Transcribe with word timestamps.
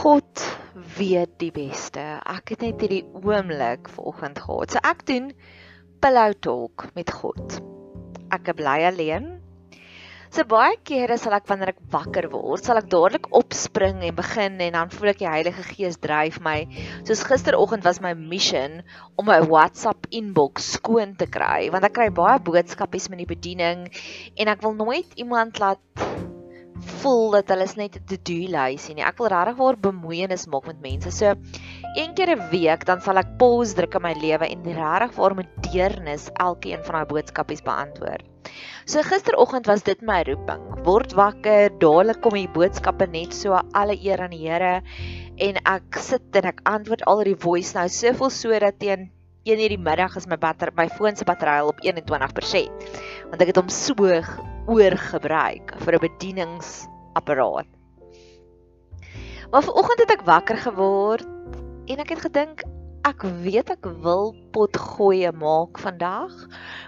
God 0.00 0.42
weet 0.96 1.34
die 1.42 1.50
beste. 1.52 2.00
Ek 2.24 2.54
het 2.54 2.62
net 2.64 2.80
hierdie 2.80 3.02
oomblik 3.20 3.90
vanoggend 3.92 4.38
gehad. 4.40 4.72
So 4.72 4.80
ek 4.80 5.02
doen 5.10 5.26
pillow 6.00 6.32
talk 6.40 6.86
met 6.96 7.12
God. 7.12 7.58
Ek 8.32 8.48
bly 8.56 8.78
alleen. 8.88 9.26
So 10.32 10.46
baie 10.48 10.78
kere 10.88 11.18
sal 11.20 11.36
ek 11.36 11.50
wanneer 11.50 11.74
ek 11.74 11.82
wakker 11.92 12.30
word, 12.32 12.64
sal 12.64 12.80
ek 12.80 12.88
dadelik 12.88 13.28
opspring 13.36 14.00
en 14.06 14.16
begin 14.16 14.56
en 14.64 14.78
dan 14.78 14.94
voel 14.94 15.12
ek 15.12 15.20
die 15.20 15.28
Heilige 15.28 15.66
Gees 15.68 16.00
dryf 16.00 16.40
my. 16.40 16.62
Soos 17.04 17.26
gisteroggend 17.28 17.84
was 17.84 18.00
my 18.00 18.14
mission 18.16 18.80
om 19.20 19.28
my 19.28 19.42
WhatsApp 19.44 20.08
inbox 20.08 20.78
skoon 20.78 21.12
te 21.20 21.28
kry, 21.28 21.68
want 21.74 21.84
ek 21.84 21.98
kry 21.98 22.08
baie 22.08 22.40
boodskappe 22.40 23.04
met 23.12 23.26
die 23.26 23.32
bediening 23.34 23.84
en 24.38 24.54
ek 24.54 24.64
wil 24.64 24.78
nooit 24.80 25.12
iemand 25.20 25.60
laat 25.60 25.82
voel 27.00 27.30
dat 27.36 27.50
hulle 27.52 27.66
net 27.76 27.96
'n 27.96 28.04
to-do 28.10 28.38
lysie 28.50 28.94
nie. 28.94 29.04
Ek 29.04 29.18
wil 29.18 29.30
regtig 29.32 29.56
waar 29.56 29.76
bemoeienis 29.76 30.46
maak 30.46 30.66
met 30.66 30.80
mense. 30.82 31.10
So 31.10 31.34
een 31.96 32.14
keer 32.14 32.30
'n 32.36 32.50
week 32.50 32.84
dan 32.86 33.00
sal 33.00 33.18
ek 33.18 33.38
pause 33.38 33.74
druk 33.74 33.94
in 33.94 34.02
my 34.02 34.14
lewe 34.14 34.46
en 34.46 34.62
regtig 34.64 35.16
waar 35.16 35.34
met 35.34 35.48
deernis 35.62 36.30
elkeen 36.34 36.84
van 36.84 36.94
daai 36.94 37.06
boodskapies 37.06 37.62
beantwoord. 37.62 38.24
So 38.84 39.02
gisteroggend 39.02 39.66
was 39.66 39.82
dit 39.82 40.02
my 40.02 40.22
roeping. 40.22 40.62
Word 40.84 41.12
wakker, 41.12 41.70
dadelik 41.78 42.20
kom 42.20 42.34
die 42.34 42.48
boodskappe 42.48 43.06
net 43.06 43.34
so 43.34 43.58
alle 43.72 43.96
eer 43.96 44.20
aan 44.20 44.30
die 44.30 44.48
Here 44.48 44.82
en 45.36 45.56
ek 45.64 45.98
sit 45.98 46.36
en 46.36 46.44
ek 46.44 46.60
antwoord 46.64 47.04
al 47.06 47.24
die 47.24 47.36
voice 47.36 47.76
nou 47.76 47.88
soveel 47.88 48.30
sodat 48.30 48.78
teen 48.78 49.10
1:00 49.44 49.68
die 49.72 49.78
middag 49.78 50.16
is 50.16 50.26
my 50.26 50.36
batter 50.36 50.70
my 50.76 50.88
foon 50.88 51.16
se 51.16 51.24
battery 51.24 51.60
op 51.64 51.80
21%. 51.80 52.68
Want 53.30 53.40
ek 53.40 53.52
het 53.52 53.56
hom 53.56 53.68
so 53.68 53.94
oorgebruik 54.66 55.74
vir 55.84 55.94
'n 55.94 56.04
bedieningsapparaat. 56.06 57.68
Maar 59.50 59.62
vanoggend 59.62 59.98
het 59.98 60.10
ek 60.10 60.26
wakker 60.26 60.56
geword 60.56 61.26
en 61.86 61.98
ek 61.98 62.08
het 62.08 62.20
gedink 62.20 62.62
ek 63.08 63.22
weet 63.42 63.70
ek 63.72 63.86
wil 64.04 64.34
potgoeie 64.52 65.32
maak 65.32 65.78
vandag 65.80 66.32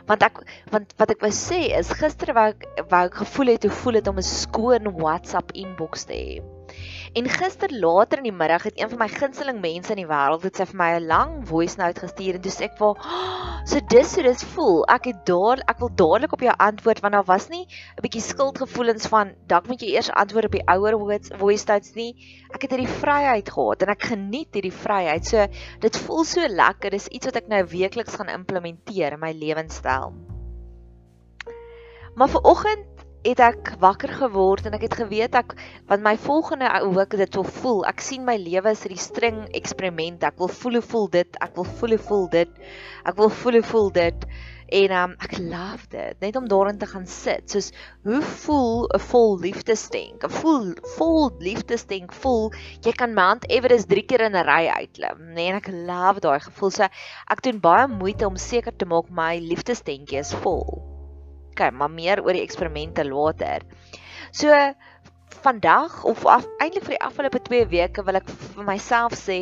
want 0.06 0.22
ek 0.22 0.42
want 0.70 0.92
wat 1.00 1.10
ek 1.14 1.24
wou 1.24 1.32
sê 1.32 1.72
is 1.78 1.92
gister 1.97 2.34
wou 2.36 2.50
ek 2.52 2.66
wou 2.92 3.05
ek 3.08 3.16
gevoel 3.22 3.55
het 3.55 3.64
hoe 3.66 3.77
voel 3.80 3.98
dit 3.98 4.10
om 4.12 4.20
'n 4.20 4.22
skoon 4.22 4.92
WhatsApp 5.00 5.52
inbox 5.52 6.04
te 6.04 6.12
hê. 6.12 6.61
En 7.12 7.27
gister 7.28 7.68
later 7.77 8.22
in 8.22 8.24
die 8.30 8.32
middag 8.32 8.62
het 8.64 8.78
een 8.80 8.88
van 8.88 8.98
my 9.02 9.06
gunsteling 9.12 9.58
mense 9.60 9.92
in 9.92 9.98
die 10.00 10.08
wêreld 10.08 10.46
het 10.46 10.56
sy 10.56 10.64
vir 10.70 10.78
my 10.80 10.86
'n 10.96 11.08
lang 11.10 11.32
voice 11.50 11.77
note 11.77 12.00
gestuur 12.00 12.38
en 12.38 12.41
toe 12.46 12.52
sê 12.54 12.64
ek 12.70 12.78
vir 12.78 12.88
oh, 12.88 13.58
so 13.69 13.80
dis 13.92 14.14
so 14.14 14.22
dit 14.22 14.44
voel. 14.54 14.80
Ek 14.94 15.10
het 15.10 15.19
daar 15.28 15.60
ek 15.69 15.82
wil 15.84 15.92
dadelik 16.02 16.32
op 16.32 16.41
jou 16.41 16.54
antwoord 16.56 17.02
want 17.04 17.12
daar 17.12 17.28
was 17.28 17.50
nie 17.50 17.66
'n 17.69 18.02
bietjie 18.06 18.24
skuldgevoelens 18.24 19.06
van 19.12 19.34
dalk 19.46 19.69
moet 19.69 19.84
jy 19.84 19.92
eers 19.92 20.10
antwoord 20.10 20.48
op 20.48 20.56
die 20.56 20.66
ouer 20.66 20.96
voice 21.36 21.69
notes 21.69 21.92
nie. 21.94 22.16
Ek 22.54 22.62
het 22.62 22.70
hierdie 22.70 22.96
vryheid 23.02 23.48
gehad 23.48 23.82
en 23.82 23.88
ek 23.88 24.02
geniet 24.02 24.54
hierdie 24.54 24.72
vryheid. 24.72 25.26
So 25.26 25.47
dit 25.80 25.97
voel 25.97 26.24
so 26.24 26.41
lekker. 26.41 26.91
Dis 26.91 27.12
iets 27.12 27.26
wat 27.26 27.36
ek 27.36 27.48
nou 27.48 27.62
weekliks 27.66 28.16
gaan 28.16 28.32
implementeer 28.32 29.12
in 29.12 29.20
my 29.20 29.32
lewenstyl. 29.32 30.14
Maar 32.14 32.28
vir 32.28 32.42
oggend 32.44 32.91
het 33.23 33.39
ek 33.39 33.69
wakker 33.78 34.11
geword 34.19 34.67
en 34.67 34.75
ek 34.75 34.89
het 34.89 34.95
geweet 34.98 35.37
ek 35.39 35.53
want 35.91 36.03
my 36.03 36.17
volgende 36.19 36.67
hoe 36.83 37.03
ek 37.05 37.15
dit 37.20 37.37
wil 37.39 37.47
voel. 37.47 37.83
Ek 37.87 38.03
sien 38.03 38.25
my 38.27 38.34
lewe 38.34 38.73
as 38.73 38.83
'n 38.87 38.98
string 38.98 39.45
eksperiment. 39.55 40.25
Ek 40.27 40.39
wil 40.42 40.51
voel 40.51 40.81
hoe 40.81 40.89
voel 40.92 41.09
dit. 41.11 41.39
Ek 41.41 41.55
wil 41.55 41.65
voel 41.65 41.95
hoe 41.95 42.05
voel 42.09 42.27
dit. 42.28 42.50
Ek 43.06 43.15
wil 43.17 43.31
voel 43.31 43.53
hoe 43.61 43.62
voel 43.62 43.91
dit. 43.93 44.27
En 44.73 44.93
um, 44.98 45.15
ek 45.23 45.39
love 45.39 45.87
dit. 45.89 46.17
Net 46.20 46.37
om 46.37 46.48
daarin 46.48 46.78
te 46.78 46.87
gaan 46.87 47.06
sit. 47.06 47.50
Soos 47.50 47.70
hoe 48.03 48.23
voel 48.23 48.89
'n 48.91 48.98
vol 48.98 49.39
liefdesdenk? 49.39 50.25
'n 50.25 50.31
Voel 50.31 50.75
vol 50.98 51.31
liefdesdenk 51.39 52.12
voel 52.12 52.50
jy 52.83 52.93
kan 52.93 53.15
Mount 53.15 53.47
Everest 53.50 53.89
3 53.89 54.03
keer 54.03 54.27
in 54.27 54.34
'n 54.34 54.47
ry 54.47 54.66
uitklim. 54.66 55.34
Nee, 55.34 55.49
en 55.53 55.62
ek 55.62 55.71
love 55.71 56.21
daai 56.21 56.41
gevoel. 56.41 56.71
So 56.71 56.82
ek 57.31 57.43
doen 57.43 57.61
baie 57.61 57.87
moeite 57.87 58.27
om 58.27 58.37
seker 58.37 58.75
te 58.77 58.84
maak 58.84 59.11
my 59.11 59.38
liefdesdenkie 59.38 60.19
is 60.19 60.34
vol. 60.34 60.91
Okay, 61.52 61.70
maar 61.70 61.90
meer 61.92 62.22
oor 62.24 62.32
die 62.32 62.44
eksperimente 62.44 63.04
later. 63.04 63.60
So 64.32 64.48
vandag 65.42 66.04
of 66.08 66.24
af, 66.26 66.46
eintlik 66.62 66.86
vir 66.86 66.96
die 66.96 67.04
afgelope 67.04 67.40
2 67.48 67.66
weke 67.72 68.04
wil 68.06 68.16
ek 68.20 68.30
vir 68.30 68.64
myself 68.64 69.16
sê 69.18 69.38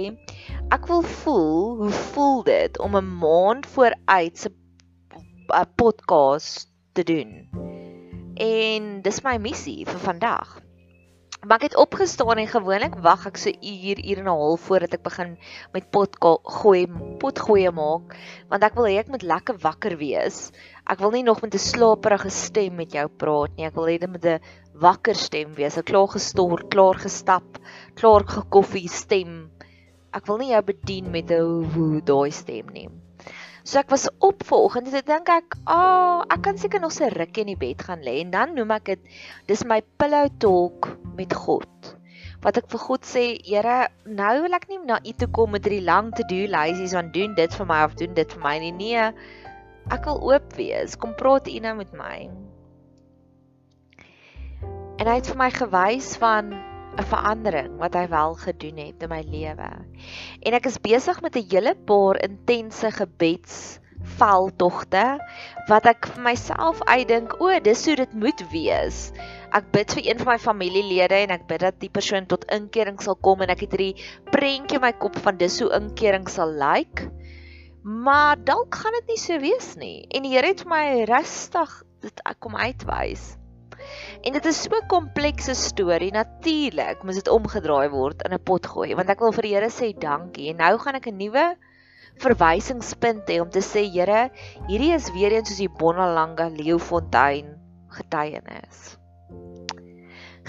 ek 0.74 0.88
wil 0.90 1.04
voel 1.22 1.82
hoe 1.82 1.90
voel 2.14 2.42
dit 2.46 2.78
om 2.82 2.96
'n 2.98 3.12
maand 3.22 3.66
vooruit 3.74 4.38
se 4.38 4.50
'n 4.50 5.70
podcast 5.76 6.70
te 6.94 7.04
doen. 7.04 7.30
En 8.34 9.02
dis 9.02 9.22
my 9.22 9.36
missie 9.38 9.86
vir 9.86 10.02
vandag. 10.02 10.58
Maar 11.40 11.56
ek 11.56 11.70
het 11.70 11.76
opgestaan 11.80 12.36
en 12.36 12.48
gewoonlik 12.50 12.98
wag 13.00 13.22
ek 13.30 13.38
so 13.40 13.48
uur, 13.48 14.00
uur 14.04 14.18
en 14.20 14.26
'n 14.28 14.40
half 14.40 14.64
voordat 14.68 14.92
ek 14.92 15.02
begin 15.06 15.30
met 15.72 15.86
pot 15.90 16.18
gooi, 16.44 16.84
pot 17.22 17.38
gooi 17.38 17.70
maak, 17.72 18.12
want 18.52 18.66
ek 18.68 18.76
wil 18.76 18.84
hê 18.84 18.98
ek 19.00 19.08
moet 19.08 19.24
lekker 19.24 19.56
wakker 19.62 19.96
wees. 19.96 20.52
Ek 20.84 21.00
wil 21.00 21.16
nie 21.16 21.24
nog 21.24 21.40
met 21.40 21.54
'n 21.54 21.58
slaperige 21.58 22.28
stem 22.28 22.76
met 22.76 22.92
jou 22.92 23.08
praat 23.08 23.56
nie. 23.56 23.64
Ek 23.64 23.74
wil 23.74 23.88
hê 23.88 23.96
dit 23.98 24.10
moet 24.10 24.24
'n 24.24 24.40
wakker 24.74 25.14
stem 25.14 25.54
wees, 25.54 25.78
'n 25.78 25.82
klaar 25.82 26.08
gestort, 26.08 26.68
klaar 26.68 27.00
gestap, 27.00 27.58
klaar 27.94 28.20
gekoffie 28.20 28.88
stem. 28.88 29.50
Ek 30.12 30.26
wil 30.26 30.36
nie 30.36 30.52
jou 30.52 30.62
bedien 30.62 31.10
met 31.10 31.30
'n 31.30 31.64
hoe 31.72 32.02
daai 32.04 32.30
stem 32.30 32.66
nie. 32.68 32.88
So 33.64 33.78
ek 33.78 33.90
was 33.90 34.08
op 34.18 34.42
vanoggend 34.44 34.88
en 34.88 34.94
ek 34.94 35.06
dink 35.06 35.28
ek, 35.28 35.54
"Ag, 35.64 35.76
oh, 35.76 36.24
ek 36.28 36.42
kan 36.42 36.58
seker 36.58 36.80
nog 36.80 36.92
'n 37.00 37.08
rukkie 37.08 37.40
in 37.40 37.56
die 37.56 37.56
bed 37.56 37.82
gaan 37.82 38.02
lê." 38.02 38.20
En 38.20 38.30
dan 38.30 38.54
noem 38.54 38.70
ek 38.72 38.84
dit 38.84 39.00
dis 39.46 39.64
my 39.64 39.82
pillow 39.98 40.28
talk 40.38 40.88
met 41.20 41.36
God. 41.36 41.92
Wat 42.40 42.56
ek 42.56 42.70
vir 42.72 42.80
God 42.80 43.04
sê, 43.04 43.24
Here, 43.44 43.90
nou 44.08 44.32
wil 44.46 44.56
ek 44.56 44.66
nie 44.70 44.80
na 44.88 45.00
U 45.04 45.12
toe 45.20 45.28
kom 45.36 45.52
met 45.54 45.66
hierdie 45.68 45.84
lang 45.84 46.14
to-do 46.16 46.46
lysies 46.48 46.96
van 46.96 47.12
doen 47.12 47.36
dit 47.36 47.56
vir 47.58 47.68
my 47.68 47.82
of 47.84 47.96
doen 48.00 48.16
dit 48.16 48.36
vir 48.36 48.44
my 48.44 48.56
nie. 48.62 48.72
Nee. 48.78 49.10
Ek 49.92 50.06
wil 50.08 50.22
oop 50.30 50.56
wees. 50.56 50.96
Kom 51.00 51.12
praat 51.18 51.50
U 51.50 51.58
nou 51.60 51.74
met 51.82 51.92
my. 51.96 52.16
En 55.00 55.08
hy 55.08 55.16
het 55.16 55.28
vir 55.32 55.38
my 55.40 55.50
gewys 55.52 56.14
van 56.20 56.52
'n 57.00 57.06
verandering 57.12 57.76
wat 57.80 57.94
hy 57.94 58.06
wel 58.08 58.34
gedoen 58.40 58.80
het 58.82 59.02
in 59.04 59.12
my 59.12 59.20
lewe. 59.22 59.70
En 60.42 60.56
ek 60.56 60.66
is 60.66 60.80
besig 60.80 61.20
met 61.22 61.36
'n 61.36 61.48
hele 61.52 61.74
paar 61.88 62.20
intense 62.24 62.90
gebeds 62.90 63.78
veldtogte 64.20 65.04
wat 65.68 65.86
ek 65.86 66.08
vir 66.14 66.22
myself 66.24 66.80
uitdink, 66.88 67.36
o, 67.40 67.52
dis 67.60 67.86
hoe 67.86 67.96
dit 67.96 68.12
moet 68.12 68.44
wees. 68.52 69.12
Ek 69.50 69.72
bid 69.74 69.90
vir 69.96 70.04
een 70.06 70.20
van 70.20 70.28
my 70.32 70.38
familielede 70.38 71.16
en 71.24 71.32
ek 71.34 71.48
bid 71.50 71.64
dat 71.64 71.78
die 71.82 71.90
persoon 71.90 72.28
tot 72.30 72.46
inkering 72.54 73.00
sal 73.02 73.16
kom 73.18 73.40
en 73.42 73.50
ek 73.50 73.64
het 73.64 73.72
hierdie 73.74 74.04
prentjie 74.30 74.78
in 74.78 74.84
my 74.84 74.92
kop 74.92 75.18
van 75.24 75.40
dis 75.40 75.58
hoe 75.62 75.72
inkering 75.74 76.28
sal 76.30 76.52
lyk. 76.54 77.08
Maar 77.82 78.38
dalk 78.38 78.78
gaan 78.78 78.94
dit 79.00 79.10
nie 79.10 79.18
so 79.18 79.40
wees 79.42 79.72
nie. 79.80 80.06
En 80.14 80.22
die 80.22 80.36
Here 80.36 80.52
het 80.52 80.62
vir 80.62 80.70
my 80.70 80.84
rustig 81.10 81.72
dit 82.04 82.22
kom 82.38 82.54
uitwys. 82.54 83.32
En 84.22 84.36
dit 84.36 84.46
is 84.46 84.62
so 84.62 84.76
'n 84.76 84.86
komplekse 84.86 85.54
storie. 85.54 86.12
Natuurlik 86.12 87.02
moet 87.02 87.18
dit 87.18 87.28
omgedraai 87.28 87.88
word 87.90 88.22
in 88.22 88.34
'n 88.34 88.44
pot 88.44 88.66
gooi, 88.66 88.94
want 88.94 89.10
ek 89.10 89.20
wil 89.20 89.32
vir 89.32 89.42
die 89.42 89.54
Here 89.54 89.70
sê 89.70 89.90
dankie. 89.98 90.50
En 90.50 90.56
nou 90.56 90.78
gaan 90.78 90.94
ek 90.94 91.08
'n 91.08 91.16
nuwe 91.16 91.56
verwysingspunt 92.18 93.26
hê 93.26 93.40
om 93.40 93.50
te 93.50 93.64
sê 93.64 93.82
Here, 93.90 94.30
hierdie 94.68 94.94
is 94.94 95.10
weer 95.10 95.32
eens 95.32 95.48
soos 95.48 95.58
die 95.58 95.68
Bonalanga 95.68 96.48
Leeufontein 96.48 97.56
getuienis. 97.88 98.99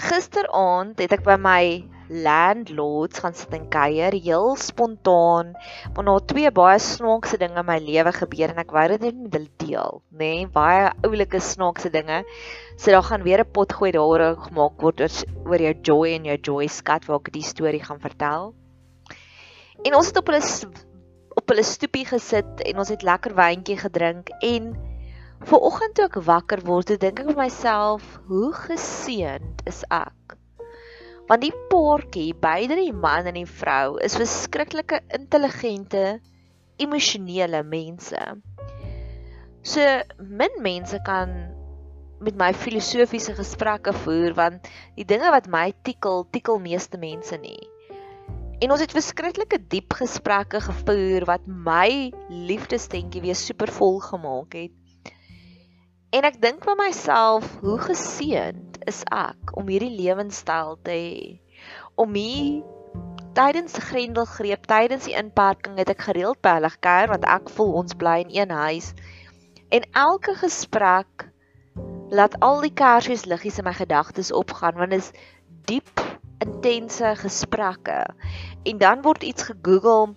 Gisteraand 0.02 0.98
het 0.98 1.12
ek 1.14 1.22
by 1.22 1.36
my 1.38 1.64
landlords 2.12 3.22
gaan 3.22 3.36
sit 3.38 3.52
en 3.56 3.68
kuier 3.72 4.12
heel 4.12 4.56
spontaan 4.60 5.52
want 5.94 6.08
daar 6.08 6.24
twee 6.32 6.50
baie 6.52 6.80
snaakse 6.82 7.38
dinge 7.40 7.60
in 7.62 7.68
my 7.68 7.78
lewe 7.80 8.12
gebeur 8.16 8.50
en 8.52 8.58
ek 8.60 8.74
wou 8.74 8.84
dit 8.92 9.06
net 9.06 9.20
met 9.20 9.38
hulle 9.38 9.52
deel 9.62 10.02
nê? 10.10 10.18
Nee, 10.18 10.48
baie 10.52 10.90
oulike 11.06 11.40
snaakse 11.40 11.92
dinge. 11.94 12.22
So 12.76 12.90
daar 12.90 13.06
gaan 13.06 13.22
weer 13.22 13.44
'n 13.44 13.52
pot 13.54 13.72
gooi 13.72 13.92
daar 13.92 14.36
gemaak 14.36 14.82
word 14.82 15.00
oor 15.46 15.62
jou 15.68 15.74
joy 15.82 16.14
en 16.18 16.24
jou 16.24 16.38
joy 16.50 16.66
skat 16.66 17.06
waar 17.06 17.22
ek 17.22 17.32
die 17.32 17.46
storie 17.52 17.84
gaan 17.84 18.00
vertel. 18.00 18.54
En 19.86 19.94
ons 19.94 20.06
het 20.06 20.18
op 20.18 20.26
hulle 20.26 20.42
op 21.36 21.48
hulle 21.48 21.62
stoepie 21.62 22.04
gesit 22.06 22.60
en 22.60 22.78
ons 22.78 22.88
het 22.88 23.02
lekker 23.02 23.34
wyntjie 23.34 23.78
gedrink 23.78 24.28
en 24.42 24.74
ver 25.48 25.66
oggend 25.70 25.96
toe 25.98 26.08
ek 26.10 26.20
wakker 26.28 26.62
word 26.68 26.94
dink 26.94 27.24
ek 27.24 27.32
vir 27.32 27.40
myself 27.44 28.06
hoe 28.28 28.52
geseënd 28.64 29.66
is 29.70 29.82
ek 29.90 30.22
Want 31.30 31.46
die 31.46 31.54
paartjie, 31.70 32.34
beide 32.36 32.76
die 32.76 32.92
man 32.92 33.28
en 33.30 33.38
die 33.38 33.48
vrou, 33.48 33.96
is 34.04 34.18
verskriklike 34.18 34.98
intelligente, 35.16 36.18
emosionele 36.82 37.62
mense. 37.64 38.20
So 39.62 39.86
min 40.18 40.58
mense 40.60 40.98
kan 41.06 41.32
met 42.22 42.36
my 42.38 42.50
filosofiese 42.54 43.34
gesprekke 43.38 43.94
voer 44.02 44.34
want 44.38 44.68
die 44.98 45.06
dinge 45.06 45.30
wat 45.34 45.48
my 45.50 45.70
tikkel, 45.86 46.26
tikkel 46.34 46.60
meeste 46.62 46.98
mense 47.00 47.38
nie. 47.40 47.60
En 48.62 48.74
ons 48.74 48.82
het 48.82 48.94
verskriklike 48.94 49.58
diep 49.72 49.96
gesprekke 49.98 50.60
gevoer 50.62 51.26
wat 51.30 51.46
my 51.46 52.12
liefdesdentjie 52.28 53.24
weer 53.24 53.38
super 53.38 53.70
vol 53.72 53.98
gemaak 54.04 54.54
het. 54.58 54.76
En 56.12 56.26
ek 56.28 56.34
dink 56.42 56.66
vir 56.68 56.76
myself, 56.76 57.46
hoe 57.62 57.78
geseënd 57.80 58.82
is 58.90 58.98
ek 59.16 59.54
om 59.56 59.70
hierdie 59.72 59.94
lewenstyl 59.96 60.74
te 60.84 60.92
hê. 60.92 61.22
Om 61.96 62.12
hier 62.18 62.60
tydens 63.32 63.78
grendelgreep, 63.80 64.66
tydens 64.68 65.06
die 65.08 65.16
inperking 65.16 65.78
het 65.80 65.88
ek 65.94 66.04
gereeld 66.10 66.42
by 66.44 66.58
hulle 66.58 66.68
gekuier 66.74 67.08
want 67.14 67.24
ek 67.24 67.48
voel 67.56 67.72
ons 67.80 67.96
bly 67.96 68.18
in 68.26 68.34
een 68.34 68.52
huis. 68.52 68.90
En 69.72 69.88
elke 69.96 70.36
gesprek 70.36 71.30
laat 72.12 72.36
al 72.44 72.60
die 72.66 72.74
kersies 72.76 73.24
liggies 73.24 73.56
in 73.62 73.64
my 73.70 73.72
gedagtes 73.78 74.34
opgaan 74.36 74.76
want 74.82 74.92
dit 74.92 75.00
is 75.00 75.12
diep 75.70 76.04
intense 76.44 77.14
gesprekke. 77.22 78.02
En 78.68 78.84
dan 78.84 79.00
word 79.00 79.24
iets 79.24 79.48
gegoogel 79.48 80.12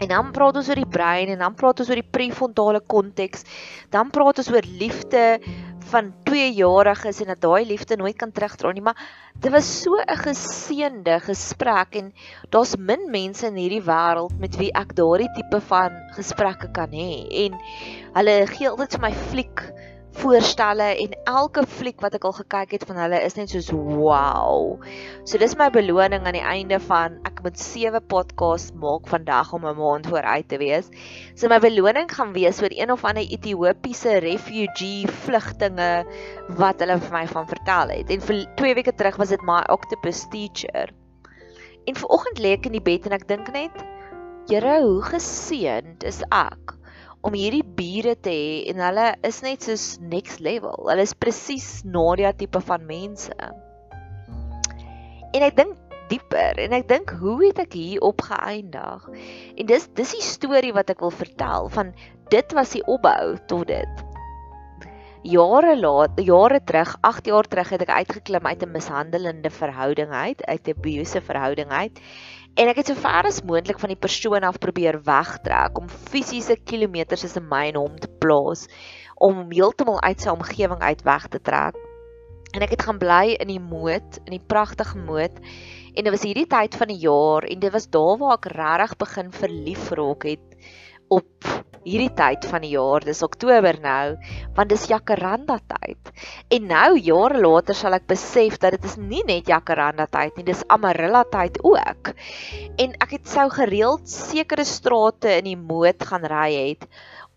en 0.00 0.08
dan 0.08 0.32
praat 0.32 0.56
ons 0.56 0.68
oor 0.68 0.80
die 0.80 0.92
brein 0.98 1.28
en 1.28 1.38
dan 1.44 1.54
praat 1.54 1.82
ons 1.82 1.90
oor 1.90 2.00
die 2.00 2.12
prefrontale 2.16 2.80
konteks. 2.80 3.44
Dan 3.90 4.10
praat 4.10 4.38
ons 4.42 4.50
oor 4.50 4.66
liefde 4.80 5.40
van 5.92 6.12
2 6.24 6.52
jariges 6.56 7.20
en 7.20 7.32
dat 7.32 7.42
daai 7.42 7.66
liefde 7.68 7.96
nooit 8.00 8.16
kan 8.16 8.32
terugdraai 8.32 8.74
nie, 8.78 8.84
maar 8.86 8.98
dit 9.42 9.52
was 9.52 9.68
so 9.82 9.96
'n 10.00 10.22
geseënde 10.24 11.20
gesprek 11.26 11.96
en 12.00 12.12
daar's 12.50 12.76
min 12.76 13.10
mense 13.10 13.46
in 13.46 13.56
hierdie 13.56 13.82
wêreld 13.82 14.38
met 14.38 14.56
wie 14.56 14.72
ek 14.72 14.94
daardie 14.94 15.30
tipe 15.36 15.60
van 15.60 15.92
gesprekke 16.16 16.70
kan 16.72 16.90
hê 16.90 17.26
en 17.44 17.58
hulle 18.14 18.46
gee 18.46 18.68
altyd 18.68 18.92
vir 18.92 19.00
my 19.00 19.12
fliek 19.12 19.58
voorstelle 20.12 20.88
en 21.02 21.14
elke 21.30 21.64
fliek 21.66 22.00
wat 22.04 22.14
ek 22.18 22.26
al 22.28 22.34
gekyk 22.36 22.74
het 22.76 22.84
van 22.88 22.98
hulle 23.00 23.20
is 23.24 23.36
net 23.38 23.52
soos 23.52 23.70
wow. 23.72 24.80
So 25.24 25.40
dis 25.40 25.56
my 25.58 25.70
beloning 25.72 26.26
aan 26.28 26.36
die 26.36 26.44
einde 26.44 26.78
van 26.84 27.16
ek 27.28 27.40
moet 27.44 27.58
7 27.60 28.02
podcasts 28.12 28.74
maak 28.82 29.08
vandag 29.10 29.52
om 29.56 29.64
'n 29.66 29.76
maand 29.78 30.10
vooruit 30.10 30.48
te 30.48 30.58
wees. 30.60 30.90
So 31.34 31.48
my 31.48 31.58
beloning 31.58 32.10
gaan 32.12 32.32
wees 32.36 32.62
oor 32.62 32.74
een 32.74 32.92
of 32.92 33.04
ander 33.04 33.24
Ethiopiese 33.24 34.18
refugee 34.24 35.08
vlugtinge 35.24 36.04
wat 36.60 36.80
hulle 36.80 36.98
vir 36.98 37.12
my 37.12 37.26
van 37.26 37.48
vertel 37.48 37.88
het. 37.96 38.10
En 38.10 38.20
vir 38.20 38.44
2 38.56 38.74
weke 38.74 38.94
terug 38.94 39.16
was 39.16 39.28
dit 39.28 39.42
my 39.42 39.62
octopus 39.68 40.26
teacher. 40.30 40.92
En 41.86 41.96
vanoggend 41.96 42.38
lê 42.38 42.52
ek 42.58 42.66
in 42.66 42.72
die 42.72 42.84
bed 42.84 43.06
en 43.06 43.12
ek 43.12 43.28
dink 43.28 43.48
net 43.52 43.72
Here, 44.50 44.80
hoe 44.82 45.02
geseënd 45.06 46.02
is 46.02 46.18
ek 46.34 46.81
om 47.22 47.34
hierdie 47.38 47.64
bure 47.64 48.14
te 48.18 48.32
hê 48.34 48.54
en 48.72 48.82
hulle 48.82 49.06
is 49.26 49.40
net 49.46 49.66
soos 49.66 49.86
next 50.02 50.42
level. 50.42 50.88
Hulle 50.88 51.06
is 51.06 51.14
presies 51.14 51.68
Nadia 51.86 52.32
tipe 52.34 52.60
van 52.66 52.86
mense. 52.88 53.36
En 55.32 55.46
ek 55.46 55.56
dink 55.56 55.78
dieper 56.10 56.58
en 56.60 56.74
ek 56.76 56.88
dink 56.90 57.12
hoe 57.22 57.38
het 57.46 57.62
ek 57.62 57.76
hier 57.78 58.02
opgeëindig? 58.04 59.06
En 59.56 59.70
dis 59.70 59.86
dis 59.96 60.16
die 60.18 60.24
storie 60.26 60.74
wat 60.76 60.90
ek 60.92 61.04
wil 61.04 61.14
vertel 61.14 61.70
van 61.72 61.94
dit 62.34 62.56
was 62.58 62.74
die 62.74 62.84
opbou 62.90 63.36
tot 63.48 63.70
dit. 63.70 64.11
Jare 65.22 65.76
laat, 65.78 66.18
jare 66.18 66.58
terug, 66.64 66.96
8 67.00 67.26
jaar 67.26 67.46
terug 67.46 67.68
het 67.70 67.82
ek 67.82 67.90
uitgeklim 67.94 68.46
uit 68.46 68.62
'n 68.62 68.72
mishandelende 68.72 69.50
verhouding 69.50 70.10
uit, 70.10 70.44
uit 70.44 70.66
'n 70.66 70.74
abusive 70.74 71.20
verhouding 71.20 71.70
uit 71.70 72.00
en 72.54 72.68
ek 72.68 72.82
het 72.82 72.90
so 72.90 72.98
ver 73.00 73.28
as 73.28 73.40
moontlik 73.48 73.78
van 73.80 73.92
die 73.92 74.00
persoon 74.00 74.44
af 74.44 74.58
probeer 74.60 74.98
wegtrek 75.06 75.78
om 75.80 75.88
fisiese 75.88 76.56
kilometers 76.68 77.24
tussen 77.24 77.48
my 77.48 77.70
en 77.70 77.78
hom 77.80 77.96
te 77.96 78.10
plaas 78.20 78.66
om 79.16 79.46
heeltemal 79.52 80.00
uit 80.02 80.20
sy 80.20 80.32
omgewing 80.32 80.82
uit 80.82 81.02
weg 81.06 81.28
te 81.32 81.40
trek. 81.40 81.78
En 82.52 82.64
ek 82.66 82.74
het 82.74 82.82
gaan 82.84 82.98
bly 83.00 83.38
in 83.40 83.48
die 83.48 83.62
moed, 83.62 84.18
in 84.26 84.34
die 84.34 84.44
pragtige 84.44 84.98
moed. 84.98 85.38
En 85.94 86.04
dit 86.04 86.12
was 86.12 86.24
hierdie 86.26 86.48
tyd 86.50 86.76
van 86.76 86.90
die 86.90 86.98
jaar 87.00 87.46
en 87.48 87.62
dit 87.62 87.72
was 87.72 87.88
daar 87.88 88.18
waar 88.20 88.36
ek 88.36 88.50
regtig 88.52 88.96
begin 89.00 89.30
verlief 89.32 89.88
raak 89.96 90.26
het 90.28 90.72
op 91.08 91.48
hierdie 91.84 92.12
tyd 92.16 92.46
van 92.50 92.64
die 92.64 92.72
jaar, 92.74 93.04
dis 93.04 93.22
Oktober 93.26 93.78
nou, 93.82 94.16
want 94.56 94.70
dis 94.72 94.86
Jacaranda 94.90 95.58
tyd. 95.70 96.12
En 96.54 96.68
nou 96.70 96.90
jare 96.98 97.40
later 97.42 97.76
sal 97.78 97.96
ek 97.98 98.06
besef 98.10 98.58
dat 98.62 98.76
dit 98.76 98.86
is 98.90 98.98
nie 99.00 99.22
net 99.28 99.50
Jacaranda 99.50 100.06
tyd 100.10 100.38
nie, 100.38 100.46
dis 100.50 100.64
Amarilla 100.72 101.24
tyd 101.32 101.58
ook. 101.66 102.12
En 102.82 102.94
ek 103.02 103.16
het 103.18 103.32
sou 103.32 103.48
gereeld 103.52 104.06
sekere 104.10 104.66
strate 104.68 105.38
in 105.40 105.50
die 105.50 105.58
moed 105.58 106.06
gaan 106.08 106.26
ry 106.30 106.50
het 106.54 106.86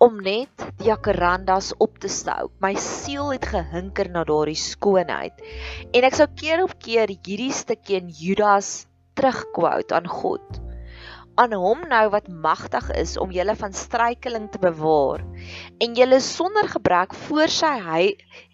om 0.03 0.19
net 0.19 0.65
die 0.79 0.89
Jacarandas 0.89 1.71
op 1.79 1.97
te 2.03 2.11
stou. 2.11 2.49
My 2.61 2.73
siel 2.79 3.31
het 3.31 3.47
gehinker 3.47 4.11
na 4.11 4.25
daardie 4.27 4.59
skoonheid. 4.59 5.39
En 5.95 6.07
ek 6.07 6.19
sou 6.19 6.27
keer 6.35 6.65
op 6.65 6.75
keer 6.83 7.13
hierdie 7.15 7.53
stukkie 7.55 8.01
in 8.01 8.11
Judas 8.11 8.85
terugquote 9.15 9.95
aan 9.95 10.09
God 10.11 10.65
aan 11.35 11.53
hom 11.59 11.81
nou 11.91 12.05
wat 12.13 12.27
magtig 12.29 12.87
is 12.95 13.17
om 13.19 13.33
julle 13.35 13.55
van 13.59 13.73
struikeling 13.75 14.47
te 14.51 14.61
bewaar 14.63 15.23
en 15.83 15.97
julle 15.99 16.19
sonder 16.23 16.69
gebrek 16.71 17.15
voor 17.27 17.51
sy 17.51 17.75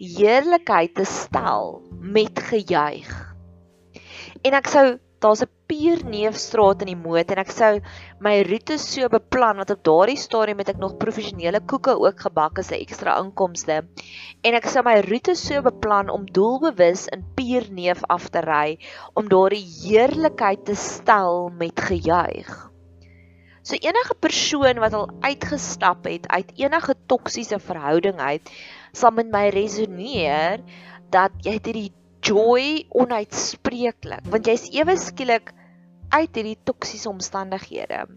heerlikheid 0.02 0.96
te 0.98 1.06
stel 1.06 1.82
met 2.02 2.40
gejuig. 2.50 3.12
En 4.42 4.58
ek 4.58 4.70
sou 4.74 4.86
daar's 5.22 5.44
'n 5.46 5.52
Pierneefstraat 5.72 6.82
in 6.82 6.90
die 6.92 7.02
moed 7.04 7.30
en 7.32 7.40
ek 7.44 7.52
sou 7.54 7.70
my 8.20 8.34
roete 8.48 8.78
so 8.82 9.08
beplan 9.08 9.62
want 9.62 9.70
op 9.76 9.84
daardie 9.90 10.18
stadium 10.18 10.58
het 10.58 10.74
ek 10.74 10.82
nog 10.82 10.98
professionele 10.98 11.62
koeke 11.74 11.94
ook 12.08 12.26
gebak 12.26 12.58
as 12.60 12.72
'n 12.72 12.82
ekstra 12.82 13.20
inkomste. 13.22 13.78
En 14.44 14.58
ek 14.58 14.66
sou 14.66 14.84
my 14.84 14.98
roete 15.06 15.36
so 15.36 15.62
beplan 15.62 16.10
om 16.10 16.26
doelbewus 16.26 17.08
in 17.14 17.24
Pierneef 17.36 18.02
af 18.10 18.30
te 18.30 18.42
ry 18.42 18.80
om 19.14 19.30
daardie 19.30 19.66
heerlikheid 19.86 20.66
te 20.66 20.76
stel 20.76 21.50
met 21.50 21.80
gejuig. 21.80 22.71
So 23.62 23.78
enige 23.78 24.16
persoon 24.18 24.80
wat 24.82 24.94
al 24.98 25.10
uitgestap 25.22 26.08
het 26.10 26.28
uit 26.28 26.52
enige 26.58 26.96
toksiese 27.06 27.60
verhouding 27.62 28.18
uit, 28.18 28.50
sal 28.92 29.14
met 29.14 29.30
my 29.30 29.50
resoneer 29.54 30.64
dat 31.14 31.36
jy 31.46 31.60
hierdie 31.60 31.92
joy 32.26 32.88
onuitspreeklik, 32.90 34.26
want 34.34 34.50
jy's 34.50 34.66
ewe 34.74 34.98
skielik 34.98 35.54
uit 36.10 36.36
hierdie 36.36 36.58
toksiese 36.66 37.10
omstandighede. 37.12 38.08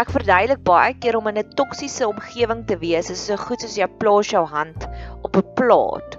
Ek 0.00 0.08
verduidelik 0.14 0.62
baie 0.64 0.96
keer 0.96 1.18
om 1.20 1.28
in 1.28 1.38
'n 1.42 1.52
toksiese 1.58 2.08
omgewing 2.08 2.64
te 2.66 2.78
wees 2.80 3.10
is 3.12 3.26
so 3.28 3.36
goed 3.36 3.60
soos 3.60 3.76
jy 3.76 3.88
plaas 4.00 4.32
jou 4.32 4.44
hand 4.48 4.88
op 5.22 5.36
'n 5.36 5.52
plaat 5.58 6.16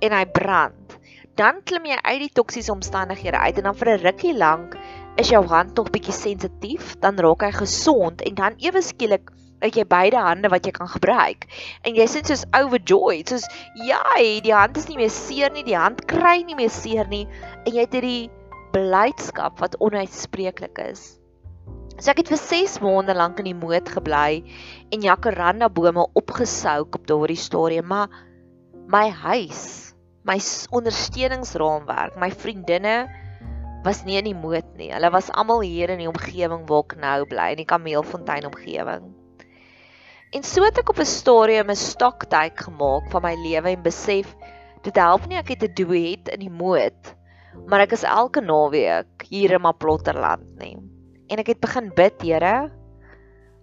en 0.00 0.12
hy 0.12 0.24
brand. 0.38 0.98
Dan 1.34 1.58
klim 1.64 1.84
jy 1.90 1.98
uit 2.02 2.20
die 2.20 2.34
toksiese 2.38 2.72
omstandighede 2.72 3.36
uit 3.36 3.58
en 3.58 3.64
dan 3.64 3.74
vir 3.74 3.88
'n 3.90 4.02
rukkie 4.06 4.36
lank 4.36 4.78
is 5.16 5.32
jou 5.32 5.42
hand 5.48 5.74
tog 5.76 5.88
bietjie 5.94 6.14
sensitief, 6.14 6.94
dan 7.00 7.16
raak 7.22 7.46
hy 7.46 7.52
gesond 7.56 8.20
en 8.26 8.36
dan 8.36 8.56
ewe 8.60 8.82
skielik 8.84 9.32
het 9.64 9.76
jy 9.78 9.86
beide 9.88 10.20
hande 10.20 10.50
wat 10.52 10.66
jy 10.68 10.72
kan 10.76 10.88
gebruik. 10.92 11.46
En 11.88 11.96
jy 11.96 12.04
sit 12.10 12.28
soos 12.28 12.44
overjoyed, 12.56 13.30
soos 13.32 13.46
ja, 13.86 14.02
die 14.44 14.52
hand 14.52 14.76
is 14.76 14.88
nie 14.90 14.98
meer 15.00 15.12
seer 15.12 15.52
nie, 15.54 15.64
die 15.64 15.78
hand 15.78 16.04
kry 16.10 16.42
nie 16.44 16.58
meer 16.58 16.72
seer 16.72 17.08
nie 17.08 17.24
en 17.64 17.72
jy 17.72 17.86
het 17.86 17.96
hierdie 17.96 18.28
blydskap 18.76 19.60
wat 19.62 19.78
onuitspreeklik 19.80 20.76
is. 20.84 21.16
So 21.96 22.12
ek 22.12 22.20
het 22.20 22.30
vir 22.34 22.42
6 22.42 22.78
maande 22.84 23.16
lank 23.16 23.40
in 23.40 23.48
die 23.48 23.56
moed 23.56 23.88
gebly 23.88 24.42
en 24.92 25.04
jacaranda 25.04 25.70
bome 25.72 26.04
opgesouk 26.20 26.98
op 26.98 27.06
daardie 27.08 27.40
stadium, 27.40 27.88
maar 27.88 28.12
my 28.92 29.08
huis, 29.08 29.94
my 30.28 30.36
ondersteuningsraamwerk, 30.76 32.18
my 32.20 32.28
vriendinne 32.28 33.06
was 33.86 34.02
nie 34.04 34.18
in 34.18 34.26
die 34.28 34.36
moed 34.36 34.66
nie. 34.78 34.90
Hulle 34.90 35.10
was 35.14 35.30
almal 35.30 35.62
hier 35.62 35.92
in 35.94 36.02
die 36.02 36.10
omgewing 36.10 36.66
waar 36.68 36.84
ek 36.84 36.96
nou 37.02 37.20
bly, 37.30 37.52
in 37.54 37.62
die 37.62 37.70
Kameelfontein 37.70 38.48
omgewing. 38.48 39.12
En 40.34 40.42
so 40.44 40.64
het 40.66 40.78
ek 40.82 40.90
op 40.90 40.98
'n 41.00 41.06
stadium 41.06 41.70
'n 41.70 41.78
stoktyk 41.78 42.58
gemaak 42.66 43.10
van 43.10 43.22
my 43.22 43.34
lewe 43.34 43.70
en 43.70 43.82
besef 43.82 44.34
dit 44.82 44.96
help 44.96 45.26
nie 45.26 45.38
ek 45.38 45.54
het 45.54 45.62
'n 45.62 45.74
duet 45.74 46.28
in 46.34 46.40
die 46.40 46.50
moed, 46.50 47.14
maar 47.66 47.80
ek 47.80 47.92
is 47.92 48.02
elke 48.02 48.40
naweek 48.40 49.26
hier 49.30 49.52
in 49.52 49.62
Maplotterland 49.62 50.58
nie. 50.58 50.76
En 51.28 51.38
ek 51.38 51.46
het 51.46 51.60
begin 51.60 51.90
bid, 51.94 52.22
Here, 52.22 52.70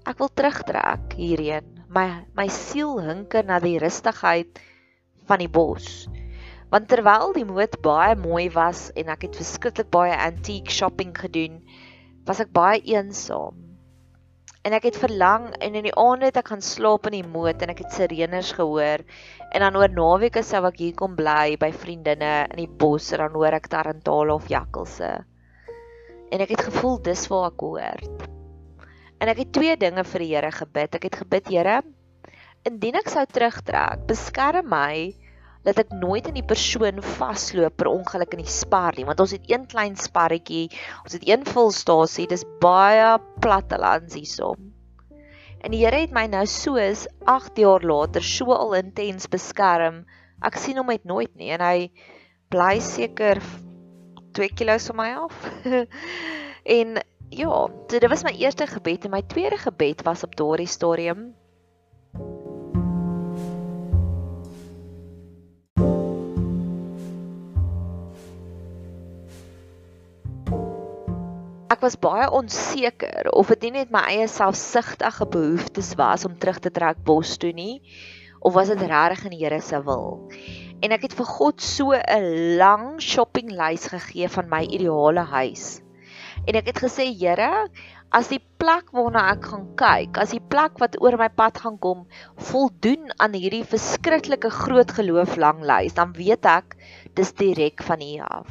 ek 0.05 0.17
wil 0.17 0.29
terugtrek 0.33 1.13
hierheen. 1.15 1.67
My 1.89 2.25
my 2.35 2.47
siel 2.47 2.99
hinker 2.99 3.45
na 3.45 3.59
die 3.59 3.77
rustigheid 3.77 4.59
van 5.27 5.39
die 5.39 5.49
bos. 5.49 6.07
Want 6.73 6.89
terwyl 6.89 7.35
die 7.35 7.45
moed 7.45 7.75
baie 7.85 8.15
mooi 8.17 8.47
was 8.55 8.87
en 8.97 9.11
ek 9.13 9.27
het 9.27 9.35
verskriklik 9.37 9.91
baie 9.93 10.15
antique 10.17 10.73
shopping 10.73 11.11
gedoen, 11.13 11.59
was 12.25 12.41
ek 12.41 12.49
baie 12.55 12.81
eensaam. 12.89 13.59
En 14.65 14.73
ek 14.73 14.87
het 14.87 14.97
verlang 14.97 15.51
en 15.61 15.77
in 15.77 15.85
die 15.85 15.93
aande 15.99 16.31
het 16.31 16.39
ek 16.41 16.49
gaan 16.49 16.65
slaap 16.65 17.05
in 17.11 17.19
die 17.19 17.29
moed 17.29 17.61
en 17.61 17.69
ek 17.75 17.83
het 17.83 17.93
sirenes 17.93 18.55
gehoor 18.57 19.03
en 19.51 19.65
dan 19.67 19.77
oor 19.77 19.91
naweke 19.91 20.41
sou 20.41 20.63
ek 20.65 20.81
hier 20.81 20.97
kom 20.97 21.13
bly 21.19 21.59
by 21.61 21.69
vriendinne 21.75 22.33
in 22.47 22.61
die 22.63 22.71
bos 22.81 23.11
en 23.13 23.21
dan 23.21 23.37
hoor 23.37 23.59
ek 23.59 23.69
tarantale 23.69 24.33
of 24.33 24.49
jakkalse. 24.49 25.11
En 26.33 26.41
ek 26.41 26.55
het 26.55 26.67
gevoel 26.71 27.03
dis 27.05 27.27
waar 27.29 27.51
ek 27.51 27.67
hoort. 27.67 28.29
En 29.21 29.29
ek 29.29 29.43
het 29.43 29.53
twee 29.53 29.75
dinge 29.77 30.01
vir 30.09 30.25
die 30.25 30.31
Here 30.33 30.49
gebid. 30.51 30.97
Ek 30.97 31.05
het 31.05 31.19
gebid, 31.21 31.53
Here, 31.53 31.81
indien 32.65 32.97
ek 32.97 33.13
sou 33.13 33.27
terugtrek, 33.29 34.07
beskerm 34.09 34.71
my 34.73 35.13
dat 35.63 35.79
ek 35.79 35.95
nooit 35.95 36.27
in 36.27 36.37
die 36.37 36.45
persoon 36.47 37.01
vasloop 37.17 37.77
per 37.79 37.91
ongeluk 37.91 38.35
in 38.35 38.43
die 38.43 38.55
spar 38.59 38.97
nie 38.97 39.07
want 39.07 39.23
ons 39.23 39.35
het 39.37 39.49
een 39.51 39.67
klein 39.69 39.95
sparretjie 39.99 40.67
ons 41.03 41.17
het 41.17 41.27
een 41.27 41.47
volstasie 41.47 42.27
dis 42.27 42.47
baie 42.63 43.17
platte 43.43 43.79
lands 43.79 44.19
hiersom 44.19 44.73
en 45.63 45.71
die 45.71 45.79
Here 45.85 46.01
het 46.03 46.11
my 46.11 46.25
nou 46.27 46.43
soos 46.49 47.05
8 47.31 47.59
jaar 47.63 47.83
later 47.87 48.23
so 48.23 48.51
al 48.51 48.75
intens 48.75 49.29
beskerm. 49.31 50.03
Ek 50.43 50.59
sien 50.59 50.79
hom 50.79 50.91
uit 50.91 51.05
nooit 51.07 51.31
nie 51.39 51.53
en 51.55 51.63
hy 51.63 51.87
bly 52.51 52.75
seker 52.83 53.39
2 54.35 54.49
kg 54.59 54.75
van 54.91 54.99
my 54.99 55.09
af. 55.23 55.39
En 56.63 56.95
ja, 57.35 57.47
so 57.51 57.87
dit 57.91 58.05
was 58.07 58.21
my 58.23 58.31
eerste 58.39 58.63
gebed 58.71 59.03
en 59.03 59.11
my 59.11 59.19
tweede 59.27 59.57
gebed 59.59 60.05
was 60.07 60.23
op 60.23 60.37
daardie 60.39 60.67
stadium. 60.71 61.33
Was 71.83 71.99
baie 71.99 72.29
onseker 72.31 73.29
of 73.35 73.51
dit 73.53 73.67
nie 73.67 73.77
net 73.79 73.93
my 73.93 74.03
eie 74.09 74.27
selfsugtige 74.31 75.27
behoeftes 75.35 75.93
was 75.99 76.25
om 76.25 76.37
terug 76.39 76.61
te 76.63 76.71
trek 76.71 77.03
bos 77.03 77.35
toe 77.37 77.51
nie 77.53 77.81
of 78.43 78.55
was 78.57 78.71
dit 78.71 78.81
regtig 78.91 79.25
in 79.27 79.35
die 79.35 79.43
Here 79.43 79.61
se 79.61 79.79
wil. 79.83 80.29
En 80.83 80.91
ek 80.91 81.07
het 81.07 81.13
vir 81.15 81.27
God 81.27 81.63
so 81.63 81.95
'n 81.95 82.57
lang 82.59 82.99
shoppinglys 82.99 83.87
gegee 83.87 84.27
van 84.27 84.49
my 84.51 84.63
ideale 84.63 85.23
huis. 85.23 85.79
En 86.47 86.55
ek 86.59 86.67
het 86.73 86.79
gesê, 86.83 87.07
Here, 87.15 87.69
as 88.11 88.27
die 88.27 88.41
plek 88.59 88.91
waarna 88.91 89.31
ek 89.31 89.45
gaan 89.45 89.65
kyk, 89.79 90.17
as 90.17 90.35
die 90.35 90.43
plek 90.43 90.77
wat 90.83 90.99
oor 91.01 91.17
my 91.17 91.29
pad 91.29 91.57
gaan 91.63 91.79
kom, 91.79 92.05
voldoen 92.35 93.11
aan 93.17 93.33
hierdie 93.33 93.63
verskriklike 93.63 94.49
groot 94.49 94.91
geloof 94.91 95.37
lang 95.37 95.63
lys, 95.63 95.95
dan 95.95 96.11
weet 96.13 96.45
ek 96.45 96.75
dis 97.15 97.31
direk 97.33 97.83
van 97.83 98.01
U 98.01 98.13
af. 98.19 98.47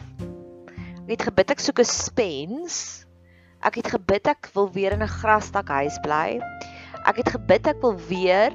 Ek 1.05 1.19
het 1.19 1.29
gebid 1.29 1.51
ek 1.51 1.61
soek 1.61 1.81
'n 1.81 1.85
spens. 1.85 3.02
Ek 3.63 3.77
het 3.79 3.93
gebid 3.95 4.27
ek 4.27 4.49
wil 4.57 4.67
weer 4.75 4.91
in 4.91 5.05
'n 5.07 5.15
grasdak 5.23 5.69
huis 5.71 5.95
bly. 6.03 6.43
Ek 7.07 7.19
het 7.23 7.29
gebid 7.31 7.69
ek 7.71 7.79
wil 7.85 7.95
weer 8.11 8.51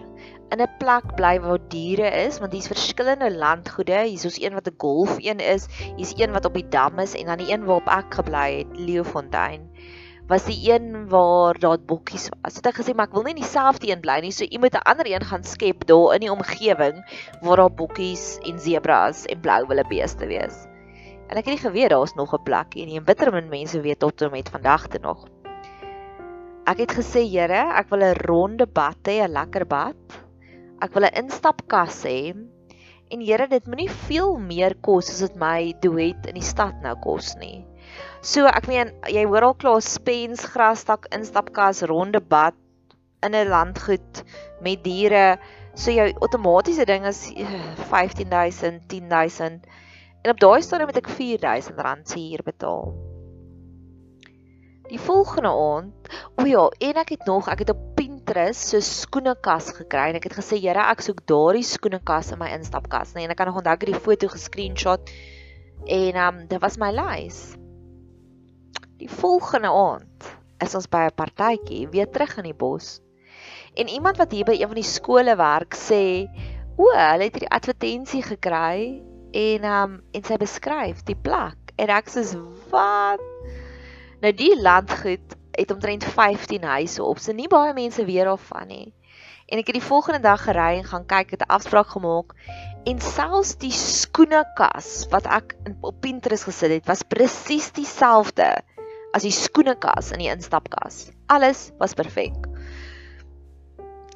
in 0.52 0.60
'n 0.60 0.74
plek 0.82 1.16
bly 1.16 1.40
waar 1.40 1.64
diere 1.72 2.10
is 2.28 2.40
want 2.44 2.52
hier's 2.52 2.68
verskillende 2.68 3.32
landgoede. 3.32 4.02
Hier's 4.04 4.28
ons 4.28 4.42
een 4.44 4.58
wat 4.60 4.68
'n 4.68 4.76
golf 4.84 5.16
een 5.24 5.40
is, 5.40 5.68
hier's 5.96 6.12
een 6.20 6.36
wat 6.36 6.46
op 6.46 6.60
die 6.60 6.68
dam 6.68 7.00
is 7.00 7.16
en 7.16 7.26
dan 7.32 7.40
die 7.40 7.52
een 7.54 7.64
waarop 7.64 7.88
ek 7.88 8.20
gebly 8.20 8.58
het, 8.58 8.76
Leeufontein. 8.76 9.72
Was 10.28 10.44
die 10.44 10.60
een 10.74 11.08
waar 11.08 11.56
daar 11.60 11.80
bokkies 11.80 12.30
was. 12.42 12.60
Het 12.60 12.68
ek 12.68 12.84
gesê 12.84 12.94
maar 12.94 13.08
ek 13.08 13.16
wil 13.16 13.24
nie 13.24 13.40
dieselfde 13.40 13.88
een 13.88 14.04
bly 14.04 14.20
nie, 14.20 14.32
so 14.32 14.44
iemand 14.44 14.76
'n 14.76 14.90
ander 14.92 15.08
een 15.08 15.24
gaan 15.24 15.44
skep 15.44 15.88
daar 15.88 16.16
in 16.16 16.20
die 16.28 16.32
omgewing 16.32 17.00
waar 17.42 17.56
daar 17.56 17.72
bokkies 17.72 18.40
en 18.44 18.60
zebras 18.60 19.26
en 19.26 19.40
blou 19.40 19.68
wildebeeste 19.68 20.28
wees. 20.28 20.68
En 21.28 21.38
ek 21.38 21.46
het 21.46 21.54
nie 21.56 21.64
geweet 21.64 21.90
daar's 21.90 22.16
nog 22.16 22.34
'n 22.34 22.44
plek 22.44 22.76
nie 22.76 22.98
en 22.98 23.04
bitter 23.04 23.32
min 23.32 23.50
mense 23.50 23.82
weet 23.82 24.00
tot 24.00 24.22
en 24.22 24.32
met 24.32 24.50
vandag 24.50 24.88
te 24.88 25.00
nog. 25.00 25.28
Ek 26.66 26.78
het 26.78 26.92
gesê, 26.92 27.24
Here, 27.30 27.74
ek 27.80 27.90
wil 27.90 28.04
'n 28.04 28.16
ronde 28.28 28.66
bad 28.66 28.98
hê, 29.08 29.24
'n 29.24 29.32
lekker 29.32 29.66
bad 29.66 29.96
Ek 30.78 30.94
wil 30.94 31.08
'n 31.08 31.18
instapkas 31.24 32.04
hê. 32.06 32.38
En 33.10 33.22
Here, 33.26 33.48
dit 33.50 33.66
moenie 33.66 33.90
veel 33.90 34.36
meer 34.38 34.76
kos 34.86 35.10
as 35.10 35.24
dit 35.26 35.38
my 35.42 35.74
duet 35.82 36.28
in 36.30 36.38
die 36.38 36.46
stad 36.46 36.84
nou 36.84 36.94
kos 37.02 37.32
nie. 37.42 37.66
So 38.22 38.46
ek 38.46 38.68
meen, 38.70 38.92
jy 39.10 39.24
hoor 39.26 39.48
al 39.48 39.56
klaar 39.58 39.82
spens, 39.82 40.44
grasdak, 40.54 41.08
instapkas, 41.18 41.82
ronde 41.90 42.22
bad 42.22 42.54
in 43.26 43.34
'n 43.34 43.50
landgoed 43.50 44.22
met 44.62 44.84
diere. 44.84 45.40
So 45.74 45.92
jou 45.92 46.08
outomatiese 46.22 46.86
ding 46.86 47.06
is 47.10 47.26
15000, 47.90 48.86
10000. 48.88 49.66
En 50.22 50.32
op 50.32 50.40
daai 50.40 50.62
stadium 50.62 50.90
het 50.92 50.98
ek 51.04 51.10
4000 51.10 51.80
rand 51.80 52.10
se 52.10 52.20
huur 52.20 52.44
betaal. 52.44 52.96
Die 54.88 55.00
volgende 55.00 55.52
aand, 55.52 56.12
o 56.40 56.46
ja, 56.48 56.64
en 56.80 57.00
ek 57.02 57.10
het 57.18 57.26
nog, 57.28 57.50
ek 57.52 57.66
het 57.66 57.74
op 57.74 57.80
Pinterest 57.98 58.70
so 58.72 58.80
skoenekas 58.80 59.74
gekry 59.76 60.14
en 60.14 60.20
ek 60.20 60.30
het 60.30 60.38
gesê, 60.40 60.60
"Here, 60.64 60.80
ek 60.80 61.02
soek 61.04 61.26
daardie 61.28 61.64
skoenekas 61.64 62.32
in 62.32 62.40
my 62.40 62.48
instapkas." 62.56 63.14
Nee, 63.14 63.26
en 63.26 63.32
ek 63.32 63.38
kan 63.38 63.48
nog 63.48 63.58
onthou 63.60 63.74
ek 63.74 63.84
het 63.84 63.94
die 63.94 64.06
foto 64.06 64.28
gescreenshot 64.28 65.10
en 65.86 66.16
ehm 66.16 66.40
um, 66.40 66.48
dit 66.48 66.62
was 66.62 66.78
my 66.78 66.92
lys. 66.92 67.58
Die 68.98 69.10
volgende 69.10 69.68
aand 69.68 70.38
is 70.60 70.76
ons 70.76 70.88
by 70.88 71.08
'n 71.08 71.16
partytjie 71.16 71.90
weer 71.90 72.10
terug 72.10 72.38
in 72.38 72.44
die 72.44 72.54
bos. 72.54 73.02
En 73.76 73.88
iemand 73.88 74.18
wat 74.18 74.32
hier 74.32 74.46
by 74.46 74.56
een 74.56 74.72
van 74.72 74.80
die 74.80 74.84
skole 74.84 75.36
werk 75.36 75.76
sê, 75.76 76.28
"O, 76.78 76.90
hulle 76.92 77.24
het 77.24 77.34
hierdie 77.34 77.56
advertensie 77.60 78.24
gekry 78.24 79.04
en 79.32 79.64
um, 79.64 79.98
en 80.12 80.24
sy 80.24 80.38
beskryf 80.38 81.04
die 81.04 81.16
plek." 81.16 81.74
En 81.78 81.90
ek 81.90 82.10
sê, 82.10 82.24
"Wat?" 82.70 83.22
Nou 84.22 84.34
die 84.34 84.62
landgoed 84.62 85.36
het 85.58 85.72
omtrent 85.72 86.04
15 86.04 86.64
huise 86.64 87.04
op. 87.04 87.18
So 87.18 87.34
nie 87.34 87.50
baie 87.50 87.74
mense 87.74 88.06
weet 88.06 88.26
daarvan 88.30 88.68
nie. 88.68 88.94
En 89.48 89.62
ek 89.62 89.70
het 89.72 89.78
die 89.80 89.88
volgende 89.88 90.20
dag 90.20 90.44
gery 90.44 90.78
en 90.78 90.88
gaan 90.90 91.06
kyk, 91.06 91.32
het 91.32 91.42
'n 91.46 91.54
afspraak 91.58 91.88
gemaak 91.88 92.34
en 92.84 93.00
selfs 93.02 93.56
die 93.58 93.72
skoenekas 93.72 95.08
wat 95.10 95.26
ek 95.26 95.56
op 95.82 96.02
Pinterest 96.02 96.44
gesit 96.44 96.72
het, 96.72 96.86
was 96.86 97.04
presies 97.04 97.72
dieselfde 97.72 98.62
as 99.14 99.24
die 99.24 99.32
skoenekas 99.32 100.12
in 100.12 100.20
die 100.20 100.32
instapkas. 100.32 101.10
Alles 101.26 101.72
was 101.80 101.94
perfek. 101.94 102.36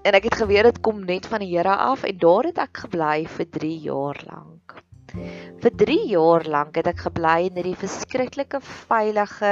En 0.03 0.13
ek 0.13 0.24
het 0.24 0.36
geweet 0.36 0.63
dit 0.63 0.80
kom 0.82 1.06
net 1.06 1.25
van 1.25 1.39
die 1.39 1.58
Here 1.58 1.75
af 1.75 2.03
en 2.03 2.18
daar 2.18 2.44
het 2.44 2.58
ek 2.58 2.77
gebly 2.86 3.27
vir 3.27 3.50
3 3.50 3.80
jaar 3.80 4.24
lank. 4.27 4.84
Vir 5.12 5.74
3 5.84 5.98
jaar 6.12 6.46
lank 6.48 6.77
het 6.80 6.88
ek 6.91 7.03
gebly 7.08 7.50
in 7.50 7.58
hierdie 7.60 7.77
verskriklike 7.80 8.62
veilige 8.63 9.51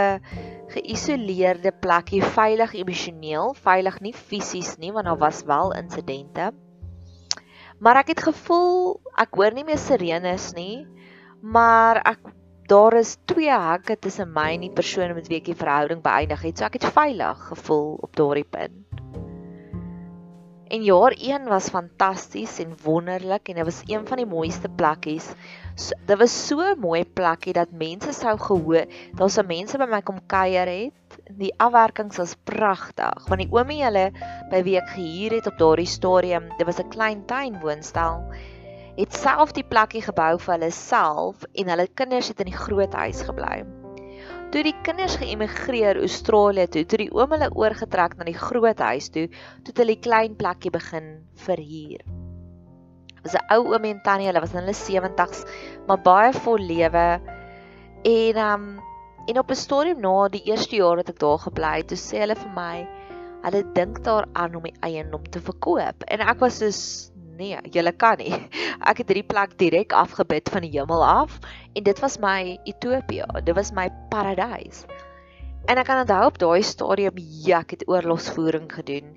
geïsoleerde 0.71 1.73
plekkie, 1.83 2.21
veilig 2.37 2.75
emosioneel, 2.79 3.53
veilig 3.59 3.99
nie 4.05 4.13
fisies 4.15 4.77
nie 4.79 4.93
want 4.95 5.09
daar 5.09 5.19
was 5.19 5.43
wel 5.49 5.73
insidente. 5.79 6.51
Maar 7.79 8.01
ek 8.03 8.13
het 8.15 8.25
gevoel 8.29 8.99
ek 9.19 9.35
hoor 9.39 9.55
nie 9.55 9.65
meer 9.67 9.79
sirenes 9.79 10.51
nie, 10.55 10.85
maar 11.41 12.01
ek 12.03 12.31
daar 12.69 12.99
is 12.99 13.15
twee 13.25 13.49
hekke 13.49 13.97
tussen 13.97 14.31
my 14.33 14.51
en 14.53 14.67
die 14.67 14.75
persoon 14.75 15.15
met 15.17 15.27
wie 15.27 15.39
ek 15.41 15.49
die 15.49 15.57
verhouding 15.57 16.03
beëindig 16.05 16.43
het. 16.45 16.59
So 16.59 16.69
ek 16.69 16.77
het 16.79 16.91
veilig 16.93 17.47
gevoel 17.51 17.95
op 18.05 18.15
daardie 18.15 18.45
punt. 18.45 18.98
En 20.69 20.83
jaar 20.85 21.15
1 21.17 21.47
was 21.49 21.71
fantasties 21.73 22.59
en 22.61 22.75
wonderlik 22.83 23.47
en 23.49 23.55
dit 23.57 23.65
was 23.65 23.81
een 23.89 24.03
van 24.07 24.19
die 24.21 24.25
mooiste 24.29 24.69
plekkies. 24.69 25.31
So, 25.73 25.97
dit 26.05 26.17
was 26.17 26.35
so 26.47 26.61
'n 26.61 26.79
mooi 26.79 27.05
plekkie 27.05 27.53
dat 27.53 27.71
mense 27.71 28.13
sou 28.13 28.37
gehoor, 28.37 28.85
daar 29.17 29.29
sou 29.29 29.45
mense 29.47 29.77
by 29.77 29.87
my 29.89 30.01
kom 30.01 30.19
kuier 30.27 30.67
het. 30.67 31.17
Die 31.41 31.53
afwerkings 31.57 32.17
was 32.17 32.35
pragtig. 32.43 33.27
Want 33.27 33.41
die 33.41 33.49
oomie 33.51 33.83
hulle 33.83 34.11
by 34.51 34.61
wie 34.63 34.77
ek 34.77 34.93
gehuur 34.93 35.31
het 35.31 35.47
op 35.47 35.57
daardie 35.57 35.89
stadium, 35.89 36.53
dit 36.57 36.65
was 36.65 36.79
'n 36.79 36.89
klein 36.89 37.25
tuin 37.25 37.59
woonstel, 37.59 38.29
het 38.95 39.13
self 39.13 39.51
die 39.51 39.65
plekkie 39.65 40.01
gebou 40.01 40.37
vir 40.37 40.53
hulle 40.53 40.71
self 40.71 41.43
en 41.53 41.67
hulle 41.67 41.87
kinders 41.87 42.27
het 42.27 42.39
in 42.39 42.45
die 42.45 42.61
groot 42.65 42.93
huis 42.93 43.21
gebly. 43.21 43.78
Toe 44.49 44.63
die 44.65 44.73
kinders 44.81 45.13
geëmigreer 45.21 45.99
Australië 46.01 46.65
toe, 46.73 46.81
toe 46.89 46.97
die 47.03 47.11
oom 47.13 47.35
hulle 47.35 47.51
oorgetrek 47.53 48.15
na 48.17 48.25
die 48.25 48.37
groot 48.37 48.79
huis 48.81 49.11
toe, 49.13 49.27
toe 49.65 49.75
hulle 49.77 49.93
die 49.93 50.01
klein 50.01 50.33
plekkie 50.39 50.71
begin 50.73 51.11
verhuur. 51.43 52.01
Was 53.21 53.35
'n 53.37 53.45
ou 53.53 53.75
oom 53.75 53.85
en 53.85 53.99
tannie, 54.01 54.25
hulle 54.25 54.41
was 54.41 54.55
in 54.55 54.63
hulle 54.63 54.73
70's, 54.73 55.43
maar 55.85 56.01
baie 56.01 56.33
vol 56.33 56.57
lewe. 56.57 57.05
En 58.09 58.41
um 58.45 58.65
en 59.29 59.39
op 59.39 59.51
'n 59.51 59.55
stadium 59.55 60.01
na 60.01 60.27
die 60.29 60.41
eerste 60.49 60.75
jaar 60.81 60.97
wat 60.97 61.09
ek 61.13 61.19
daar 61.19 61.37
gebly 61.45 61.75
het, 61.77 61.87
toe 61.93 61.97
sê 61.97 62.25
hulle 62.25 62.35
vir 62.35 62.53
my, 62.55 62.87
hulle 63.43 63.63
dink 63.73 64.01
daaraan 64.03 64.55
om 64.55 64.63
die 64.63 64.77
eiendom 64.81 65.29
te 65.29 65.39
verkoop. 65.39 66.03
En 66.07 66.25
ek 66.25 66.39
was 66.39 66.57
soos 66.57 67.11
nee, 67.39 67.59
julle 67.73 67.93
kan 67.95 68.19
nie. 68.19 68.33
Ek 68.89 69.01
het 69.01 69.11
hierdie 69.11 69.27
plek 69.27 69.57
direk 69.59 69.95
afgebid 69.95 70.51
van 70.51 70.65
die 70.67 70.73
hemel 70.77 71.03
af 71.05 71.39
en 71.73 71.83
dit 71.83 71.99
was 72.03 72.19
my 72.19 72.57
Ethiopië. 72.67 73.27
Dit 73.43 73.55
was 73.55 73.71
my 73.75 73.89
paradys. 74.11 74.85
En 75.69 75.77
ek 75.77 75.85
kan 75.85 75.99
onthou 76.01 76.23
op 76.25 76.37
daai 76.41 76.63
stadium 76.65 77.17
ja, 77.45 77.59
ek 77.59 77.75
het 77.75 77.83
oorlogsvoering 77.91 78.69
gedoen 78.73 79.11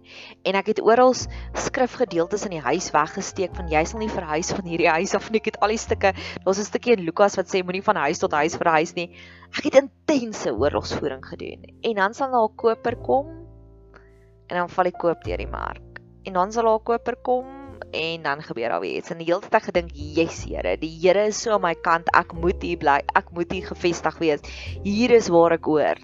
en 0.45 0.59
ek 0.59 0.73
het 0.73 0.81
oral 0.85 1.15
skrifgedeeltes 1.15 2.45
in 2.49 2.57
die 2.57 2.65
huis 2.65 2.91
weggesteek 2.93 3.55
van 3.57 3.71
jy 3.73 3.81
sal 3.89 4.03
nie 4.03 4.11
verhuis 4.13 4.51
van 4.53 4.69
hierdie 4.69 4.91
huis 4.91 5.15
af 5.17 5.31
nie. 5.31 5.41
Ek 5.41 5.53
het 5.53 5.61
al 5.63 5.73
die 5.73 5.81
stukke, 5.81 6.13
daar's 6.45 6.61
'n 6.61 6.69
stukkie 6.69 6.97
in 6.99 7.07
Lukas 7.07 7.39
wat 7.41 7.49
sê 7.49 7.63
moenie 7.63 7.85
van 7.87 7.97
huis 8.05 8.21
tot 8.21 8.37
huis 8.37 8.59
verhuis 8.59 8.93
nie. 8.99 9.09
Ek 9.57 9.65
het 9.71 9.81
intense 9.81 10.53
oorlogsvoering 10.53 11.25
gedoen. 11.25 11.65
En 11.81 11.95
dan 11.95 12.15
sal 12.15 12.31
daar 12.35 12.51
'n 12.51 12.57
koper 12.57 12.97
kom 12.97 13.27
en 14.51 14.57
dan 14.57 14.69
val 14.69 14.85
die 14.85 14.99
koop 14.99 15.25
deur 15.25 15.39
die 15.39 15.47
mark. 15.47 16.03
En 16.27 16.33
dan 16.33 16.53
sal 16.53 16.65
daar 16.65 16.81
'n 16.81 16.85
koper 16.85 17.17
kom 17.23 17.62
en 17.91 18.23
dan 18.23 18.43
gebeur 18.43 18.69
daar 18.69 18.81
weer 18.81 18.97
iets. 18.97 19.11
En 19.11 19.19
die 19.19 19.27
hele 19.27 19.49
tyd 19.49 19.63
gedink, 19.63 19.91
"Yes, 19.95 20.45
Here, 20.45 20.77
die 20.77 20.99
Here 21.01 21.27
is 21.27 21.43
so 21.43 21.53
aan 21.53 21.61
my 21.61 21.75
kant. 21.75 22.09
Ek 22.15 22.33
moet 22.33 22.63
hier 22.63 22.79
bly. 22.79 23.03
Ek 23.15 23.31
moet 23.31 23.53
hier 23.53 23.67
gefestig 23.67 24.19
wees. 24.19 24.41
Hier 24.83 25.11
is 25.11 25.29
waar 25.29 25.53
ek 25.53 25.65
hoor." 25.65 25.97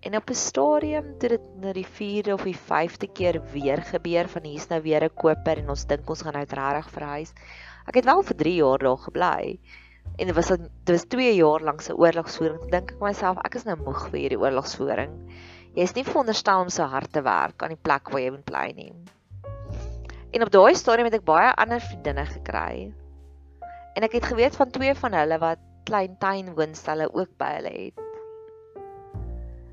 En 0.00 0.16
op 0.16 0.30
'n 0.30 0.34
stadium 0.34 1.18
toe 1.18 1.28
dit 1.28 1.46
na 1.60 1.72
die 1.72 1.86
4de 1.86 2.32
of 2.32 2.42
die 2.42 2.56
5de 2.56 3.08
keer 3.12 3.42
weer 3.52 3.82
gebeur 3.82 4.28
van 4.28 4.44
hier's 4.44 4.68
nou 4.68 4.82
weer 4.82 5.04
'n 5.04 5.14
koper 5.14 5.58
en 5.58 5.68
ons 5.68 5.86
dink 5.86 6.10
ons 6.10 6.22
gaan 6.22 6.32
nou 6.32 6.44
regtig 6.48 6.90
verhuis. 6.90 7.32
Ek 7.86 7.94
het 7.94 8.04
wel 8.04 8.22
vir 8.22 8.36
3 8.36 8.54
jaar 8.54 8.78
daar 8.78 8.96
gebly. 8.96 9.58
En 10.16 10.26
dit 10.26 10.34
was 10.34 10.46
dit 10.48 10.94
was 10.94 11.04
2 11.08 11.34
jaar 11.34 11.60
lank 11.60 11.80
se 11.80 11.96
oorlogsvoering. 11.96 12.70
Dink 12.70 12.90
ek 12.90 13.00
myself, 13.00 13.38
ek 13.44 13.54
is 13.54 13.64
nou 13.64 13.76
moeg 13.76 14.08
vir 14.10 14.20
hierdie 14.20 14.40
oorlogsvoering. 14.40 15.12
Jy 15.74 15.82
is 15.82 15.94
nie 15.94 16.04
veronderstel 16.04 16.60
om 16.60 16.68
so 16.68 16.82
hard 16.82 17.12
te 17.12 17.22
werk 17.22 17.62
aan 17.62 17.68
die 17.68 17.82
plek 17.82 18.10
waar 18.10 18.20
jy 18.20 18.30
moet 18.30 18.44
bly 18.44 18.72
nie. 18.74 18.92
En 20.30 20.42
op 20.42 20.50
daai 20.52 20.74
stadium 20.74 21.08
het 21.08 21.14
ek 21.20 21.24
baie 21.24 21.54
ander 21.56 21.80
vriendinne 21.80 22.26
gekry. 22.28 22.90
En 23.96 24.04
ek 24.04 24.18
het 24.18 24.28
geweet 24.28 24.56
van 24.56 24.70
twee 24.70 24.94
van 24.94 25.16
hulle 25.16 25.38
wat 25.40 25.62
klein 25.88 26.18
tuin 26.20 26.52
woonstelle 26.54 27.08
ook 27.14 27.30
by 27.40 27.48
hulle 27.56 27.72
het. 27.72 28.04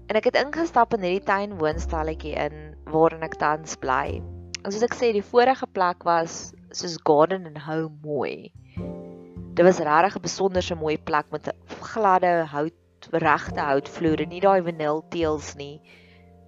En 0.08 0.16
ek 0.16 0.30
het 0.30 0.40
ingestap 0.40 0.94
in 0.96 1.04
hierdie 1.04 1.26
tuin 1.28 1.58
woonstalletjie 1.60 2.36
in 2.40 2.76
waarin 2.94 3.26
ek 3.28 3.36
tans 3.42 3.76
bly. 3.82 4.22
En 4.64 4.72
soos 4.72 4.86
ek 4.86 4.96
sê, 4.96 5.12
die 5.12 5.26
vorige 5.26 5.68
plek 5.68 6.06
was 6.08 6.54
soos 6.72 6.96
garden 7.04 7.50
and 7.50 7.60
home 7.66 7.98
mooi. 8.06 8.54
Dit 9.56 9.66
was 9.66 9.80
regtig 9.80 10.16
'n 10.16 10.28
besonderse 10.28 10.76
mooi 10.76 10.98
plek 10.98 11.32
met 11.32 11.48
'n 11.48 11.82
gladde 11.82 12.46
hout 12.54 12.80
regte 13.12 13.60
houtvloere, 13.60 14.26
nie 14.26 14.42
daai 14.42 14.62
vanil 14.64 15.04
teëls 15.10 15.56
nie. 15.56 15.82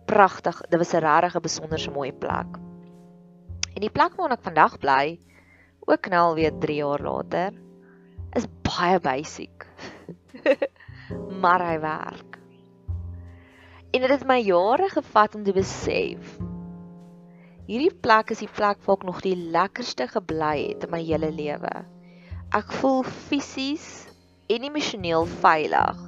Pragtig. 0.06 0.62
Dit 0.70 0.80
was 0.80 0.94
'n 0.94 1.04
regtig 1.04 1.36
'n 1.36 1.42
besonderse 1.42 1.92
mooi 1.92 2.12
plek. 2.14 2.67
En 3.78 3.84
die 3.86 3.94
plek 3.94 4.16
waar 4.18 4.32
ek 4.34 4.42
vandag 4.42 4.80
bly, 4.82 5.20
ook 5.86 6.08
nou 6.10 6.32
weer 6.34 6.56
3 6.66 6.80
jaar 6.80 7.04
later, 7.06 7.54
is 8.34 8.50
baie 8.66 8.98
basic. 8.98 9.68
maar 11.44 11.62
hy 11.62 11.76
werk. 11.84 12.40
En 13.94 14.02
dit 14.02 14.10
het 14.10 14.26
my 14.26 14.40
jare 14.42 14.90
gevat 14.90 15.38
om 15.38 15.46
te 15.46 15.54
besef. 15.54 16.34
Hierdie 17.70 17.94
plek 17.94 18.34
is 18.34 18.42
die 18.42 18.50
plek 18.50 18.82
waar 18.88 18.98
ek 18.98 19.08
nog 19.12 19.22
die 19.22 19.38
lekkerste 19.38 20.10
gebly 20.10 20.56
het 20.72 20.90
in 20.90 20.96
my 20.98 21.06
hele 21.06 21.30
lewe. 21.38 21.78
Ek 22.58 22.74
voel 22.82 23.06
fisies 23.30 24.08
en 24.50 24.66
emosioneel 24.72 25.30
veilig. 25.46 26.06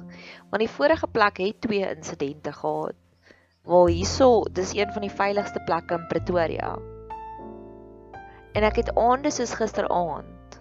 Want 0.50 0.66
die 0.66 0.74
vorige 0.74 1.06
plek 1.06 1.38
het 1.38 1.62
twee 1.62 1.86
insidente 1.86 2.50
gehad. 2.50 2.98
Waar 3.62 3.92
hierso, 3.94 4.40
dis 4.50 4.74
een 4.74 4.90
van 4.90 5.06
die 5.06 5.18
veiligste 5.22 5.62
plekke 5.70 6.02
in 6.02 6.10
Pretoria. 6.10 6.80
En 8.54 8.66
ek 8.66 8.82
het 8.82 8.94
aande 8.98 9.30
soos 9.30 9.54
gisteraand 9.54 10.58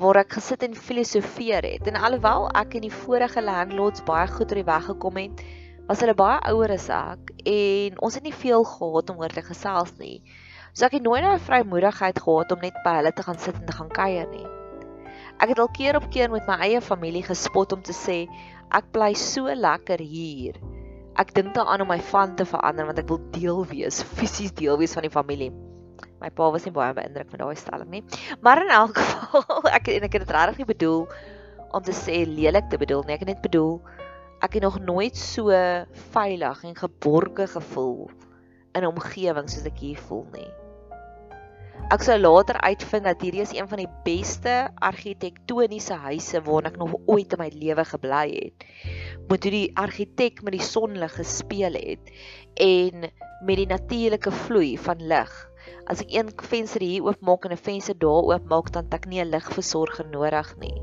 waar 0.00 0.22
ek 0.22 0.38
gesit 0.38 0.62
en 0.64 0.76
filosofeer 0.76 1.66
het. 1.66 1.88
En 1.88 1.98
alhoewel 2.00 2.46
ek 2.56 2.78
in 2.78 2.86
die 2.86 2.94
vorige 3.02 3.42
landlords 3.44 4.04
baie 4.08 4.28
goed 4.32 4.48
oor 4.48 4.60
die 4.62 4.68
weg 4.68 4.86
gekom 4.88 5.18
het, 5.20 5.42
was 5.90 6.00
hulle 6.00 6.14
baie 6.16 6.38
ouer 6.48 6.72
as 6.72 6.86
ek 6.94 7.32
en 7.50 7.98
ons 8.00 8.16
het 8.16 8.24
nie 8.24 8.36
veel 8.36 8.64
gehad 8.64 9.12
om 9.12 9.20
oor 9.20 9.34
te 9.34 9.44
gesels 9.44 9.92
nie. 10.00 10.22
So 10.72 10.86
ek 10.86 10.96
het 10.96 11.04
nooit 11.04 11.24
daai 11.26 11.42
vrymoedigheid 11.42 12.20
gehad 12.24 12.52
om 12.54 12.64
net 12.64 12.76
by 12.84 12.96
hulle 13.00 13.12
te 13.12 13.26
gaan 13.26 13.40
sit 13.42 13.58
en 13.58 13.66
te 13.68 13.76
gaan 13.76 13.92
kuier 13.92 14.28
nie. 14.32 14.46
Ek 15.40 15.52
het 15.52 15.60
al 15.60 15.72
keer 15.76 15.96
op 15.98 16.06
keer 16.14 16.30
met 16.32 16.48
my 16.48 16.56
eie 16.68 16.80
familie 16.84 17.24
gespot 17.26 17.72
om 17.76 17.82
te 17.84 17.96
sê 17.96 18.22
ek 18.76 18.92
bly 18.94 19.12
so 19.18 19.52
lekker 19.52 20.00
hier. 20.00 20.56
Ek 21.20 21.34
dink 21.36 21.52
daaraan 21.56 21.84
om 21.84 21.90
my 21.90 21.98
van 22.12 22.36
te 22.38 22.46
verander 22.48 22.88
want 22.88 23.02
ek 23.02 23.10
wil 23.10 23.20
deel 23.34 23.66
wees, 23.72 24.00
fisies 24.16 24.54
deel 24.56 24.78
wees 24.80 24.96
van 24.96 25.04
die 25.08 25.12
familie. 25.12 25.50
My 26.20 26.30
pa 26.30 26.50
was 26.52 26.66
nie 26.68 26.74
baie 26.76 26.92
beïndruk 26.96 27.30
met 27.32 27.40
daai 27.40 27.56
stelling 27.56 27.90
nie. 27.90 28.04
Maar 28.44 28.62
in 28.62 28.72
elk 28.76 28.98
geval, 29.00 29.70
ek 29.72 29.88
en 29.88 30.06
ek 30.08 30.18
het 30.18 30.26
dit 30.26 30.36
regtig 30.36 30.62
nie 30.62 30.70
bedoel 30.74 31.06
om 31.70 31.82
te 31.82 31.94
sê 31.96 32.22
lelik 32.28 32.68
te 32.70 32.78
bedoel 32.80 33.06
nie. 33.06 33.16
Ek 33.16 33.24
het 33.24 33.34
net 33.34 33.42
bedoel 33.44 33.80
ek 34.40 34.56
het 34.56 34.64
nog 34.64 34.78
nooit 34.80 35.16
so 35.16 35.52
veilig 36.12 36.64
en 36.64 36.76
geborge 36.76 37.46
gevoel 37.46 38.08
in 38.72 38.82
'n 38.82 38.88
omgewing 38.88 39.48
soos 39.50 39.66
ek 39.68 39.78
hier 39.78 40.00
voel 40.08 40.26
nie. 40.32 40.48
Ek 41.90 42.02
sou 42.06 42.16
later 42.18 42.60
uitvind 42.60 43.04
dat 43.04 43.20
hierdie 43.20 43.42
is 43.42 43.52
een 43.52 43.68
van 43.68 43.78
die 43.82 43.90
beste 44.04 44.70
argitektoniese 44.78 45.94
huise 45.94 46.40
waarna 46.46 46.70
ek 46.70 46.78
nog 46.78 46.94
ooit 47.06 47.32
in 47.32 47.38
my 47.38 47.50
lewe 47.50 47.84
gebly 47.84 48.28
het. 48.30 48.64
Moet 49.28 49.42
hoe 49.44 49.50
die 49.52 49.76
argitek 49.76 50.42
met 50.42 50.52
die 50.52 50.62
sonlig 50.62 51.14
gespeel 51.14 51.74
het 51.74 52.12
en 52.54 53.10
met 53.42 53.56
die 53.56 53.66
natuurlike 53.66 54.30
vloei 54.30 54.78
van 54.78 55.02
lig 55.02 55.49
as 55.86 56.00
ek 56.04 56.12
een 56.14 56.30
venster 56.50 56.82
hier 56.84 57.04
oopmaak 57.04 57.44
en 57.44 57.52
'n 57.52 57.64
venster 57.68 57.98
daar 57.98 58.28
oopmaak 58.32 58.72
dan 58.72 58.84
het 58.84 58.94
ek 58.94 59.06
nie 59.06 59.20
'n 59.20 59.30
ligversorger 59.30 60.06
nodig 60.10 60.56
nie. 60.58 60.78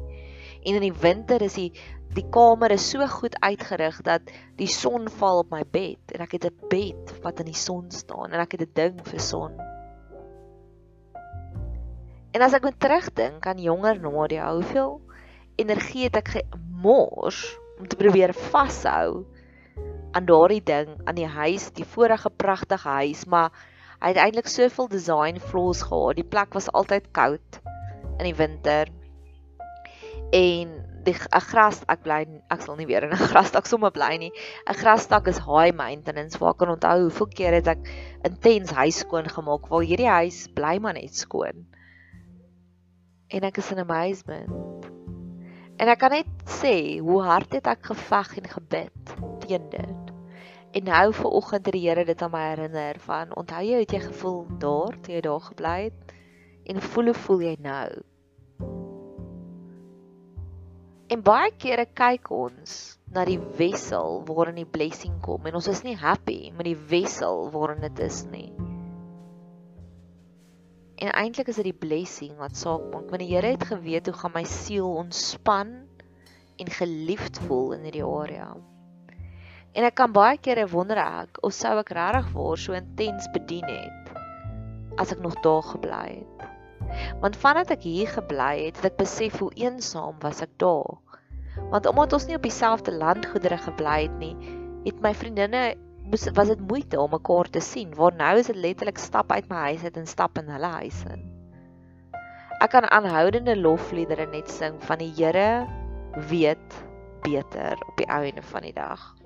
En 0.66 0.76
in 0.76 0.82
die 0.82 1.00
winter 1.02 1.42
is 1.42 1.54
die 1.54 1.72
die 2.16 2.26
kamer 2.30 2.72
is 2.72 2.90
so 2.90 3.06
goed 3.08 3.36
uitgerig 3.44 4.02
dat 4.02 4.22
die 4.58 4.68
son 4.68 5.10
val 5.20 5.44
op 5.44 5.52
my 5.52 5.64
bed 5.72 6.14
en 6.16 6.22
ek 6.22 6.32
het 6.32 6.46
'n 6.46 6.68
bed 6.70 7.14
wat 7.24 7.40
in 7.40 7.46
die 7.46 7.62
son 7.68 7.92
staan 7.92 8.32
en 8.32 8.40
ek 8.40 8.52
het 8.52 8.62
'n 8.62 8.74
ding 8.74 8.96
vir 9.04 9.20
son. 9.20 9.54
En 12.34 12.42
as 12.42 12.54
ek 12.54 12.64
moet 12.64 12.80
terugdink 12.80 13.46
aan 13.48 13.58
jonger 13.58 14.00
Nadia, 14.00 14.54
hoeveel 14.54 15.02
energie 15.56 16.04
het 16.04 16.16
ek 16.16 16.28
gemors 16.28 17.58
om 17.80 17.88
te 17.88 17.96
probeer 17.96 18.34
vashou 18.34 19.26
aan 20.12 20.26
daardie 20.26 20.64
ding, 20.64 20.92
aan 21.06 21.16
die 21.16 21.28
huis, 21.28 21.72
die 21.72 21.86
vorige 21.86 22.30
pragtige 22.30 22.90
huis, 22.90 23.26
maar 23.26 23.52
Hy 23.98 24.12
het 24.14 24.20
eintlik 24.22 24.50
soveel 24.52 24.88
design 24.92 25.40
flaws 25.42 25.82
gehad. 25.82 26.20
Die 26.20 26.28
plek 26.28 26.54
was 26.54 26.70
altyd 26.72 27.10
koud 27.18 27.62
in 28.20 28.28
die 28.30 28.36
winter. 28.38 28.92
En 30.36 30.76
die 31.08 31.16
'n 31.16 31.46
gras 31.50 31.80
ek 31.88 32.04
bly 32.04 32.20
ek 32.52 32.62
sal 32.62 32.76
nie 32.76 32.88
weer 32.90 33.04
in 33.08 33.14
'n 33.16 33.30
grasdak 33.32 33.66
sommer 33.66 33.92
bly 33.92 34.18
nie. 34.18 34.32
'n 34.68 34.80
Grasdak 34.82 35.28
is 35.28 35.40
high 35.40 35.74
maintenance. 35.74 36.38
Waar 36.38 36.54
kan 36.54 36.70
onthou 36.70 37.08
hoeveel 37.08 37.28
keer 37.28 37.54
het 37.54 37.68
ek 37.68 37.90
intens 38.24 38.72
huis 38.72 39.00
skoon 39.06 39.30
gemaak 39.30 39.70
waar 39.72 39.88
hierdie 39.88 40.12
huis 40.12 40.48
bly 40.54 40.78
maar 40.80 40.94
net 40.94 41.16
skoon. 41.16 41.66
En 43.30 43.44
ek 43.44 43.58
is 43.58 43.72
in 43.72 43.80
amazement. 43.80 44.86
En 45.78 45.88
ek 45.88 46.00
kan 46.00 46.12
net 46.12 46.30
sê 46.46 47.00
hoe 47.00 47.22
hard 47.24 47.54
het 47.54 47.68
ek 47.68 47.86
geveg 47.92 48.38
en 48.38 48.54
gebid 48.58 49.16
teen 49.46 49.70
dit. 49.70 50.07
En 50.72 50.84
nou 50.84 51.14
ver 51.14 51.32
oggend 51.32 51.66
het 51.66 51.74
die 51.74 51.88
Here 51.88 52.04
dit 52.06 52.22
aan 52.22 52.32
my 52.32 52.44
herinner 52.50 53.00
van 53.00 53.36
onthou 53.36 53.64
jy 53.64 53.80
het 53.80 53.96
jy 53.96 54.02
gevoel 54.04 54.46
daar 54.60 55.00
toe 55.02 55.14
jy 55.16 55.22
daar 55.22 55.42
gebly 55.42 55.80
het 55.88 56.14
en 56.68 56.82
voel 56.82 57.12
hoe 57.12 57.20
voel 57.24 57.42
jy 57.42 57.56
nou? 57.64 57.90
En 61.08 61.24
baie 61.24 61.54
kere 61.56 61.86
kyk 61.96 62.28
ons 62.36 62.98
na 63.16 63.24
die 63.26 63.40
wissel 63.60 64.20
waarin 64.28 64.60
die 64.60 64.68
blessing 64.68 65.22
kom 65.24 65.48
en 65.48 65.56
ons 65.56 65.70
is 65.72 65.86
nie 65.88 65.96
happy 65.96 66.52
met 66.52 66.68
die 66.68 66.80
wissel 66.92 67.48
waarin 67.54 67.80
dit 67.86 68.04
is 68.04 68.26
nie. 68.28 68.50
En 70.98 71.14
eintlik 71.14 71.48
is 71.48 71.62
dit 71.62 71.70
die 71.70 71.80
blessing 71.88 72.36
wat 72.42 72.60
saak 72.60 72.90
maak 72.92 73.08
want 73.08 73.24
die 73.24 73.32
Here 73.32 73.56
het 73.56 73.70
geweet 73.72 74.12
hoe 74.12 74.20
gaan 74.20 74.36
my 74.36 74.44
siel 74.44 74.90
ontspan 75.06 75.78
en 76.58 76.80
geliefd 76.82 77.40
voel 77.48 77.78
in 77.78 77.88
hierdie 77.88 78.04
area. 78.04 78.50
En 79.78 79.86
ek 79.86 79.98
kan 80.00 80.14
baie 80.14 80.40
kere 80.42 80.66
wonder 80.72 80.98
ek 80.98 81.38
of 81.46 81.54
sou 81.54 81.76
ek 81.78 81.94
regtig 81.94 82.30
waar 82.34 82.58
so 82.58 82.74
intens 82.74 83.30
bedien 83.34 83.68
het 83.70 84.14
as 84.98 85.12
ek 85.14 85.20
nog 85.22 85.36
daar 85.46 85.62
gebly 85.62 86.06
het. 86.18 86.46
Want 87.22 87.38
vandat 87.38 87.76
ek 87.76 87.84
hier 87.86 88.10
gebly 88.10 88.54
het, 88.66 88.80
het 88.80 88.88
ek 88.90 88.96
besef 88.98 89.38
hoe 89.38 89.52
eensaam 89.60 90.18
was 90.24 90.42
ek 90.42 90.56
daar. 90.62 90.98
Want 91.70 91.86
omdat 91.90 92.16
ons 92.18 92.26
nie 92.26 92.38
op 92.38 92.48
dieselfde 92.48 92.96
landgoedere 92.96 93.60
gebly 93.62 94.00
het 94.08 94.16
nie, 94.18 94.34
het 94.88 95.04
my 95.06 95.14
vriendinne 95.14 95.64
moes 96.08 96.26
was 96.34 96.50
dit 96.50 96.64
moeite 96.72 97.00
om 97.02 97.12
mekaar 97.14 97.50
te 97.52 97.62
sien. 97.62 97.94
Waar 97.96 98.16
nou 98.18 98.34
is 98.40 98.50
dit 98.50 98.58
letterlik 98.58 98.98
stap 98.98 99.32
uit 99.32 99.50
my 99.52 99.68
huis 99.70 99.84
uit 99.84 99.98
en 100.02 100.10
stap 100.10 100.40
in 100.42 100.50
hulle 100.56 100.74
huis 100.80 101.04
in. 101.12 101.26
Ek 102.64 102.72
kan 102.74 102.90
aanhoudende 102.90 103.54
lofliedere 103.60 104.26
net 104.32 104.50
sing 104.50 104.80
van 104.90 105.04
die 105.04 105.12
Here 105.20 105.68
weet 106.32 106.82
beter 107.22 107.78
op 107.86 107.98
die 108.00 108.10
einde 108.10 108.42
van 108.42 108.66
die 108.66 108.74
dag. 108.74 109.17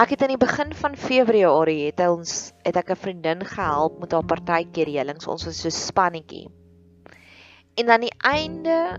Ek 0.00 0.14
het 0.14 0.22
in 0.24 0.30
die 0.32 0.40
begin 0.40 0.70
van 0.72 0.94
Februarie 0.96 1.90
het 1.90 1.98
ons 2.00 2.30
het 2.64 2.76
ek 2.80 2.92
'n 2.94 3.00
vriendin 3.02 3.42
gehelp 3.44 3.98
met 4.00 4.14
haar 4.16 4.24
partytjie 4.24 4.86
reëlings. 4.88 5.26
Ons 5.28 5.44
was 5.44 5.60
so 5.60 5.68
spannetjie. 5.68 6.48
En 7.76 7.90
aan 7.92 8.06
die 8.06 8.16
einde 8.24 8.96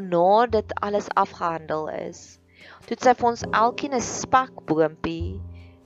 na 0.00 0.46
dit 0.46 0.72
alles 0.80 1.10
afgehandel 1.12 1.90
is, 1.92 2.40
het 2.88 3.04
sy 3.04 3.12
vir 3.18 3.28
ons 3.28 3.44
elkeen 3.52 3.92
'n 3.92 4.00
spakboompie 4.00 5.36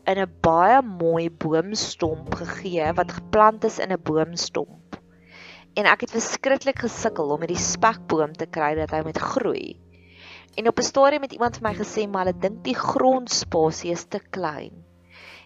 in 0.07 0.23
'n 0.23 0.35
baie 0.41 0.83
mooi 0.83 1.31
boomstomp 1.31 2.35
gegee 2.35 2.93
wat 2.93 3.13
geplant 3.19 3.65
is 3.65 3.79
in 3.79 3.91
'n 3.91 4.03
boomstomp. 4.03 5.01
En 5.75 5.85
ek 5.85 6.07
het 6.07 6.15
verskriklik 6.15 6.79
gesukkel 6.79 7.31
om 7.31 7.41
hierdie 7.41 7.59
spakboom 7.59 8.33
te 8.33 8.47
kry 8.47 8.75
dat 8.75 8.91
hy 8.91 9.03
met 9.03 9.19
groei. 9.19 9.84
En 10.55 10.69
op 10.69 10.79
'n 10.79 10.83
stadium 10.83 11.23
het 11.23 11.33
iemand 11.33 11.57
vir 11.59 11.69
my 11.69 11.75
gesê 11.75 12.03
maar 12.09 12.27
hulle 12.27 12.39
dink 12.39 12.59
die 12.65 12.77
grondspasie 12.79 13.91
is 13.91 14.05
te 14.05 14.21
klein. 14.31 14.85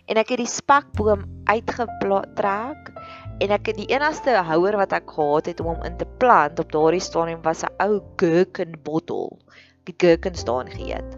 En 0.04 0.16
ek 0.20 0.28
het 0.28 0.40
die 0.42 0.50
spekboom 0.52 1.22
uitgetrek 1.44 2.90
en 3.38 3.54
ek 3.56 3.70
het 3.70 3.76
die 3.76 3.88
enigste 3.88 4.34
houer 4.50 4.76
wat 4.76 4.92
ek 4.92 5.10
gehad 5.10 5.46
het 5.46 5.60
om 5.60 5.70
hom 5.72 5.84
in 5.88 5.96
te 5.96 6.08
plant 6.20 6.60
op 6.60 6.72
daardie 6.72 7.00
stadium 7.00 7.40
was 7.42 7.64
'n 7.64 7.72
ou 7.86 8.02
gherkin 8.16 8.76
bottel. 8.82 9.38
Die 9.84 9.94
gherkin 9.96 10.34
staan 10.34 10.68
geëet. 10.68 11.16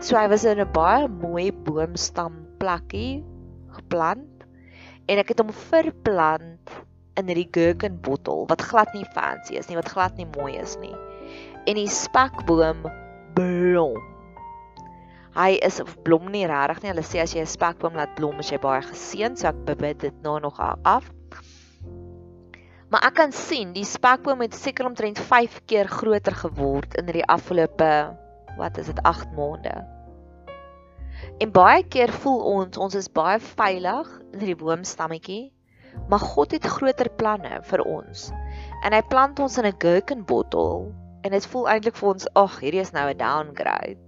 So 0.00 0.16
hy 0.16 0.28
was 0.28 0.44
in 0.44 0.60
'n 0.60 0.72
baie 0.72 1.08
mooi 1.08 1.52
boomstam 1.52 2.46
plekkie 2.58 3.24
geplant 3.68 4.44
en 5.06 5.18
ek 5.18 5.28
het 5.28 5.38
hom 5.38 5.52
verplant 5.52 6.70
in 7.16 7.26
hierdie 7.26 7.48
gherkin 7.52 8.00
bottel 8.00 8.46
wat 8.46 8.60
glad 8.60 8.92
nie 8.94 9.04
fancy 9.04 9.56
is 9.56 9.68
nie, 9.68 9.76
wat 9.76 9.88
glad 9.88 10.16
nie 10.16 10.28
mooi 10.36 10.56
is 10.56 10.76
nie 10.76 11.09
en 11.66 11.74
die 11.74 11.88
spekboom 11.88 12.86
blom. 13.34 13.98
Hy 15.36 15.54
is 15.62 15.78
blom 16.04 16.30
nie 16.32 16.46
regtig 16.50 16.82
nie. 16.82 16.90
Hulle 16.90 17.06
sê 17.06 17.22
as 17.22 17.34
jy 17.34 17.40
'n 17.40 17.46
spekboom 17.46 17.94
laat 17.94 18.16
blom, 18.16 18.38
is 18.40 18.50
jy 18.50 18.58
baie 18.58 18.82
geseën, 18.82 19.36
so 19.36 19.48
ek 19.48 19.64
bid 19.64 19.98
dit 19.98 20.22
nou 20.22 20.40
nog 20.40 20.58
af. 20.60 21.10
Maar 22.90 23.04
ek 23.06 23.14
kan 23.14 23.32
sien 23.32 23.72
die 23.72 23.84
spekboom 23.86 24.40
het 24.42 24.54
seker 24.54 24.86
omtrent 24.86 25.18
5 25.18 25.60
keer 25.66 25.86
groter 25.86 26.34
geword 26.34 26.96
in 26.98 27.06
die 27.06 27.24
afgelope 27.24 28.16
wat 28.58 28.78
is 28.78 28.86
dit 28.86 29.02
8 29.06 29.30
maande. 29.36 29.86
En 31.38 31.52
baie 31.52 31.84
keer 31.86 32.10
voel 32.10 32.40
ons 32.40 32.76
ons 32.76 32.94
is 32.94 33.08
baie 33.08 33.38
veilig 33.38 34.08
in 34.32 34.42
hierdie 34.42 34.58
boomstammetjie, 34.58 35.52
maar 36.10 36.18
God 36.32 36.50
het 36.56 36.66
groter 36.66 37.10
planne 37.20 37.60
vir 37.70 37.84
ons. 37.86 38.32
En 38.82 38.92
hy 38.96 39.02
plant 39.12 39.38
ons 39.38 39.58
in 39.58 39.70
'n 39.70 39.78
gherkinbottel 39.78 40.90
en 41.20 41.34
dit 41.34 41.46
voel 41.52 41.68
eintlik 41.68 41.96
vir 41.98 42.12
ons, 42.12 42.28
ag, 42.38 42.60
hierdie 42.62 42.82
is 42.82 42.92
nou 42.96 43.06
'n 43.10 43.16
downgrade. 43.16 43.98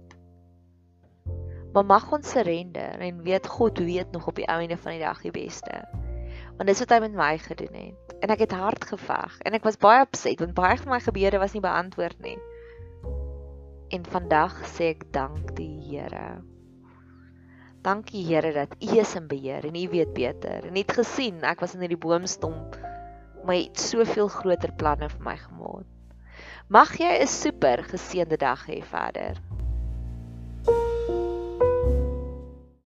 Maar 1.73 1.85
mag 1.85 2.11
ons 2.13 2.29
surrender 2.29 2.99
en 3.01 3.23
weet 3.23 3.47
God 3.47 3.79
weet 3.79 4.11
nog 4.11 4.27
op 4.27 4.35
die 4.35 4.45
einde 4.45 4.77
van 4.77 4.91
die 4.91 5.01
dag 5.01 5.21
die 5.21 5.31
beste. 5.31 5.83
Want 6.57 6.67
dis 6.69 6.79
wat 6.79 6.89
hy 6.89 6.99
met 6.99 7.13
my 7.13 7.37
gedoen 7.37 7.73
het. 7.73 8.15
En 8.21 8.29
ek 8.29 8.39
het 8.39 8.51
hard 8.51 8.85
geveg 8.85 9.37
en 9.41 9.53
ek 9.53 9.63
was 9.63 9.77
baie 9.77 10.05
opset 10.05 10.39
want 10.39 10.53
baie 10.53 10.77
van 10.77 10.91
my 10.93 10.99
gebede 10.99 11.37
was 11.37 11.53
nie 11.53 11.61
beantwoord 11.61 12.21
nie. 12.21 12.37
En 13.89 14.05
vandag 14.05 14.61
sê 14.69 14.93
ek 14.93 15.11
dank 15.11 15.55
die 15.55 15.81
Here. 15.89 16.41
Dankie 17.81 18.25
Here 18.25 18.53
dat 18.53 18.75
U 18.79 18.97
is 18.99 19.15
in 19.15 19.27
beheer 19.27 19.65
en 19.65 19.75
U 19.75 19.89
weet 19.89 20.13
beter. 20.13 20.65
En 20.65 20.75
U 20.75 20.79
het 20.79 20.91
gesien 20.91 21.43
ek 21.43 21.59
was 21.59 21.73
in 21.73 21.79
hierdie 21.79 21.97
boomstomp 21.97 22.77
maar 23.43 23.55
het 23.55 23.79
soveel 23.79 24.27
groter 24.27 24.71
planne 24.73 25.09
vir 25.09 25.23
my 25.23 25.35
gemaak. 25.37 25.92
Mag 26.69 26.95
jy 26.95 27.11
'n 27.19 27.27
super 27.27 27.83
geseënde 27.83 28.37
dag 28.37 28.61
hê 28.67 28.79
verder. 28.91 29.35